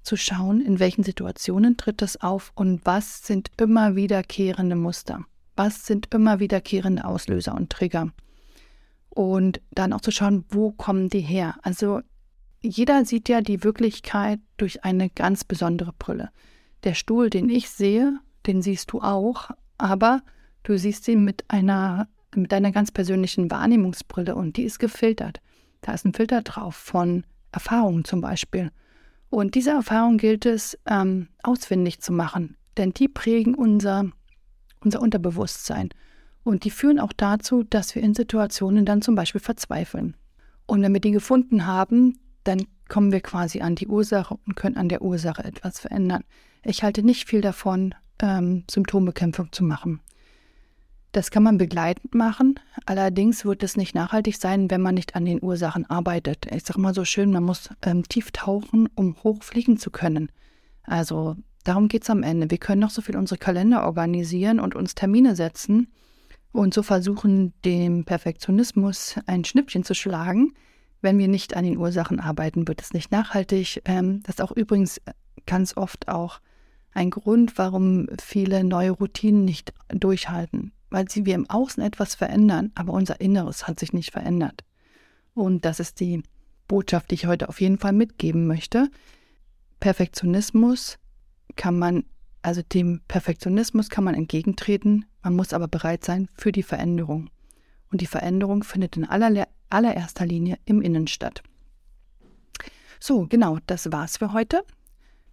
zu 0.03 0.17
schauen, 0.17 0.61
in 0.61 0.79
welchen 0.79 1.03
Situationen 1.03 1.77
tritt 1.77 2.03
das 2.03 2.21
auf 2.21 2.53
und 2.55 2.81
was 2.85 3.27
sind 3.27 3.51
immer 3.59 3.97
wiederkehrende 3.97 4.77
Muster. 4.77 5.25
Was 5.59 5.87
sind 5.87 6.15
immer 6.15 6.39
wiederkehrende 6.39 7.05
Auslöser 7.05 7.53
und 7.53 7.71
Trigger? 7.71 8.13
Und 9.09 9.61
dann 9.73 9.93
auch 9.93 10.01
zu 10.01 10.13
schauen, 10.13 10.45
wo 10.51 10.71
kommen 10.71 11.09
die 11.09 11.19
her? 11.19 11.57
Also 11.63 12.01
jeder 12.61 13.05
sieht 13.05 13.29
ja 13.29 13.41
die 13.41 13.65
Wirklichkeit 13.65 14.39
durch 14.57 14.85
eine 14.85 15.11
ganz 15.11 15.43
besondere 15.43 15.93
Brille. 15.99 16.31
Der 16.85 16.95
Stuhl, 16.95 17.29
den 17.29 17.49
ich 17.49 17.71
sehe, 17.71 18.21
den 18.47 18.63
siehst 18.63 18.93
du 18.93 19.01
auch, 19.01 19.51
aber 19.79 20.23
du 20.63 20.79
siehst 20.79 21.09
ihn 21.09 21.25
mit 21.25 21.45
einer, 21.49 22.07
mit 22.37 22.55
einer 22.55 22.71
ganz 22.71 22.93
persönlichen 22.93 23.51
Wahrnehmungsbrille 23.51 24.37
und 24.37 24.59
die 24.59 24.63
ist 24.63 24.79
gefiltert. 24.79 25.41
Da 25.81 25.93
ist 25.93 26.05
ein 26.05 26.15
Filter 26.15 26.43
drauf 26.43 26.77
von 26.77 27.25
Erfahrungen 27.51 28.05
zum 28.05 28.21
Beispiel. 28.21 28.71
Und 29.29 29.57
diese 29.57 29.71
Erfahrung 29.71 30.19
gilt 30.19 30.47
es 30.47 30.79
ähm, 30.87 31.31
ausfindig 31.43 32.01
zu 32.01 32.13
machen, 32.13 32.57
denn 32.77 32.95
die 32.95 33.09
prägen 33.09 33.57
unser 33.57 34.13
unser 34.85 35.01
Unterbewusstsein. 35.01 35.91
Und 36.45 36.65
die 36.65 36.71
führen 36.71 36.99
auch 36.99 37.13
dazu, 37.13 37.63
dass 37.63 37.95
wir 37.95 38.03
in 38.03 38.15
Situationen 38.15 38.85
dann 38.85 39.03
zum 39.03 39.15
Beispiel 39.15 39.41
verzweifeln. 39.41 40.17
Und 40.67 40.83
wenn 40.83 40.93
wir 40.93 41.01
die 41.01 41.11
gefunden 41.11 41.67
haben, 41.67 42.19
dann 42.45 42.67
kommen 42.89 43.13
wir 43.13 43.21
quasi 43.21 43.61
an 43.61 43.75
die 43.75 43.87
Ursache 43.87 44.39
und 44.47 44.57
können 44.57 44.77
an 44.77 44.89
der 44.89 45.03
Ursache 45.03 45.45
etwas 45.45 45.81
verändern. 45.81 46.25
Ich 46.63 46.83
halte 46.83 47.03
nicht 47.03 47.29
viel 47.29 47.41
davon, 47.41 47.95
ähm, 48.21 48.65
Symptombekämpfung 48.71 49.53
zu 49.53 49.65
machen. 49.65 50.01
Das 51.13 51.31
kann 51.31 51.43
man 51.43 51.57
begleitend 51.57 52.15
machen, 52.15 52.61
allerdings 52.85 53.45
wird 53.45 53.63
es 53.63 53.77
nicht 53.77 53.95
nachhaltig 53.95 54.37
sein, 54.37 54.71
wenn 54.71 54.83
man 54.83 54.95
nicht 54.95 55.17
an 55.17 55.25
den 55.25 55.43
Ursachen 55.43 55.89
arbeitet. 55.89 56.47
Ich 56.53 56.65
sage 56.65 56.79
immer 56.79 56.93
so 56.93 57.05
schön, 57.05 57.33
man 57.33 57.45
muss 57.45 57.71
ähm, 57.83 58.03
tief 58.07 58.31
tauchen, 58.31 58.89
um 58.95 59.17
hochfliegen 59.25 59.79
zu 59.79 59.91
können. 59.91 60.31
Also 60.83 61.37
Darum 61.69 61.89
geht 61.89 62.05
es 62.05 62.09
am 62.09 62.23
Ende. 62.23 62.51
Wir 62.51 62.57
können 62.57 62.81
noch 62.81 62.89
so 62.89 63.03
viel 63.03 63.15
unsere 63.15 63.37
Kalender 63.37 63.85
organisieren 63.85 64.59
und 64.59 64.75
uns 64.75 64.95
Termine 64.95 65.37
setzen 65.37 65.93
und 66.51 66.73
so 66.73 66.83
versuchen, 66.83 67.53
dem 67.63 68.07
Perfektionismus 68.07 69.17
ein 69.27 69.45
Schnippchen 69.45 69.85
zu 69.85 69.93
schlagen. 69.93 70.55
Wenn 71.03 71.19
wir 71.19 71.29
nicht 71.29 71.55
an 71.55 71.65
den 71.65 71.77
Ursachen 71.77 72.21
arbeiten, 72.21 72.67
wird 72.67 72.81
es 72.81 72.95
nicht 72.95 73.13
nachhaltig. 73.13 73.83
Ähm, 73.85 74.23
das 74.23 74.37
ist 74.37 74.41
auch 74.41 74.53
übrigens 74.53 74.99
ganz 75.45 75.77
oft 75.77 76.09
auch 76.09 76.41
ein 76.95 77.11
Grund, 77.11 77.59
warum 77.59 78.07
viele 78.19 78.65
neue 78.65 78.93
Routinen 78.93 79.45
nicht 79.45 79.75
durchhalten, 79.91 80.73
weil 80.89 81.11
sie 81.11 81.27
wir 81.27 81.35
im 81.35 81.51
Außen 81.51 81.83
etwas 81.83 82.15
verändern, 82.15 82.73
aber 82.77 82.95
unser 82.95 83.21
Inneres 83.21 83.69
hat 83.69 83.79
sich 83.79 83.93
nicht 83.93 84.13
verändert. 84.13 84.65
Und 85.35 85.67
das 85.67 85.81
ist 85.81 86.01
die 86.01 86.23
Botschaft, 86.67 87.11
die 87.11 87.17
ich 87.17 87.27
heute 87.27 87.51
auf 87.51 87.61
jeden 87.61 87.77
Fall 87.77 87.93
mitgeben 87.93 88.47
möchte. 88.47 88.89
Perfektionismus 89.81 90.99
kann 91.59 91.79
man, 91.79 92.05
also 92.41 92.63
dem 92.63 93.03
Perfektionismus 93.09 93.91
kann 93.91 94.05
man 94.05 94.15
entgegentreten, 94.15 95.05
man 95.23 95.37
muss 95.37 95.53
aber 95.53 95.69
bereit 95.69 96.07
sein 96.07 96.31
für 96.35 96.53
die 96.53 96.63
Veränderung. 96.63 97.29
Und 97.91 98.01
die 98.01 98.07
Veränderung 98.07 98.65
findet 98.65 98.97
in 98.97 99.05
aller, 99.05 99.47
allererster 99.69 100.25
Linie 100.25 100.59
im 100.65 100.81
Innen 100.81 101.07
statt. 101.07 101.43
So, 103.01 103.27
genau, 103.27 103.59
das 103.67 103.93
war's 103.93 104.17
für 104.17 104.33
heute. 104.33 104.63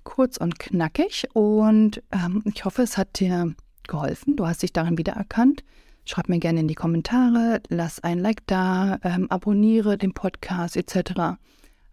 Kurz 0.04 0.38
und 0.38 0.60
knackig 0.60 1.28
und 1.34 2.04
ähm, 2.12 2.44
ich 2.46 2.64
hoffe, 2.66 2.84
es 2.84 2.98
hat 2.98 3.20
dir 3.20 3.56
geholfen. 3.88 4.36
Du 4.36 4.46
hast 4.46 4.62
dich 4.62 4.74
darin 4.74 4.98
wiedererkannt. 4.98 5.64
Schreib 6.06 6.30
mir 6.30 6.40
gerne 6.40 6.60
in 6.60 6.68
die 6.68 6.76
Kommentare, 6.76 7.62
lass 7.70 8.04
ein 8.04 8.20
Like 8.20 8.46
da, 8.46 9.00
ähm, 9.04 9.30
abonniere 9.32 9.98
den 9.98 10.14
Podcast 10.14 10.78
etc. 10.78 11.40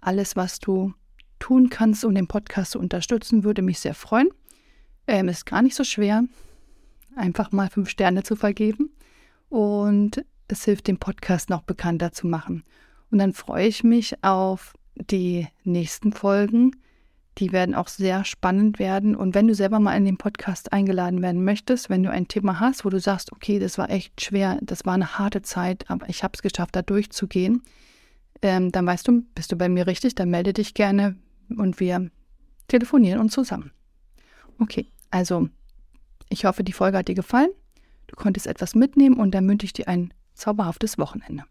Alles, 0.02 0.36
was 0.36 0.58
du 0.58 0.92
tun 1.42 1.70
kannst, 1.70 2.04
um 2.04 2.14
den 2.14 2.28
Podcast 2.28 2.70
zu 2.70 2.78
unterstützen, 2.78 3.42
würde 3.42 3.62
mich 3.62 3.80
sehr 3.80 3.94
freuen. 3.94 4.28
Ähm, 5.08 5.28
ist 5.28 5.44
gar 5.44 5.60
nicht 5.60 5.74
so 5.74 5.82
schwer, 5.82 6.22
einfach 7.16 7.50
mal 7.50 7.68
fünf 7.68 7.88
Sterne 7.88 8.22
zu 8.22 8.36
vergeben. 8.36 8.90
Und 9.48 10.24
es 10.46 10.64
hilft, 10.64 10.86
den 10.86 10.98
Podcast 10.98 11.50
noch 11.50 11.62
bekannter 11.62 12.12
zu 12.12 12.28
machen. 12.28 12.62
Und 13.10 13.18
dann 13.18 13.32
freue 13.32 13.66
ich 13.66 13.82
mich 13.82 14.22
auf 14.22 14.72
die 14.94 15.48
nächsten 15.64 16.12
Folgen. 16.12 16.76
Die 17.38 17.50
werden 17.50 17.74
auch 17.74 17.88
sehr 17.88 18.24
spannend 18.24 18.78
werden. 18.78 19.16
Und 19.16 19.34
wenn 19.34 19.48
du 19.48 19.54
selber 19.56 19.80
mal 19.80 19.96
in 19.96 20.04
den 20.04 20.18
Podcast 20.18 20.72
eingeladen 20.72 21.22
werden 21.22 21.42
möchtest, 21.42 21.90
wenn 21.90 22.04
du 22.04 22.10
ein 22.10 22.28
Thema 22.28 22.60
hast, 22.60 22.84
wo 22.84 22.88
du 22.88 23.00
sagst, 23.00 23.32
okay, 23.32 23.58
das 23.58 23.78
war 23.78 23.90
echt 23.90 24.20
schwer, 24.20 24.58
das 24.62 24.86
war 24.86 24.94
eine 24.94 25.18
harte 25.18 25.42
Zeit, 25.42 25.90
aber 25.90 26.08
ich 26.08 26.22
habe 26.22 26.34
es 26.34 26.42
geschafft, 26.42 26.76
da 26.76 26.82
durchzugehen, 26.82 27.62
ähm, 28.42 28.70
dann 28.70 28.86
weißt 28.86 29.08
du, 29.08 29.22
bist 29.34 29.50
du 29.50 29.56
bei 29.56 29.68
mir 29.68 29.88
richtig, 29.88 30.14
dann 30.14 30.30
melde 30.30 30.52
dich 30.52 30.74
gerne 30.74 31.16
und 31.58 31.80
wir 31.80 32.10
telefonieren 32.68 33.20
uns 33.20 33.32
zusammen. 33.32 33.72
Okay, 34.58 34.86
also 35.10 35.48
ich 36.28 36.44
hoffe, 36.44 36.64
die 36.64 36.72
Folge 36.72 36.98
hat 36.98 37.08
dir 37.08 37.14
gefallen. 37.14 37.50
Du 38.06 38.16
konntest 38.16 38.46
etwas 38.46 38.74
mitnehmen 38.74 39.16
und 39.16 39.32
dann 39.32 39.48
wünsche 39.48 39.66
ich 39.66 39.72
dir 39.72 39.88
ein 39.88 40.12
zauberhaftes 40.34 40.98
Wochenende. 40.98 41.44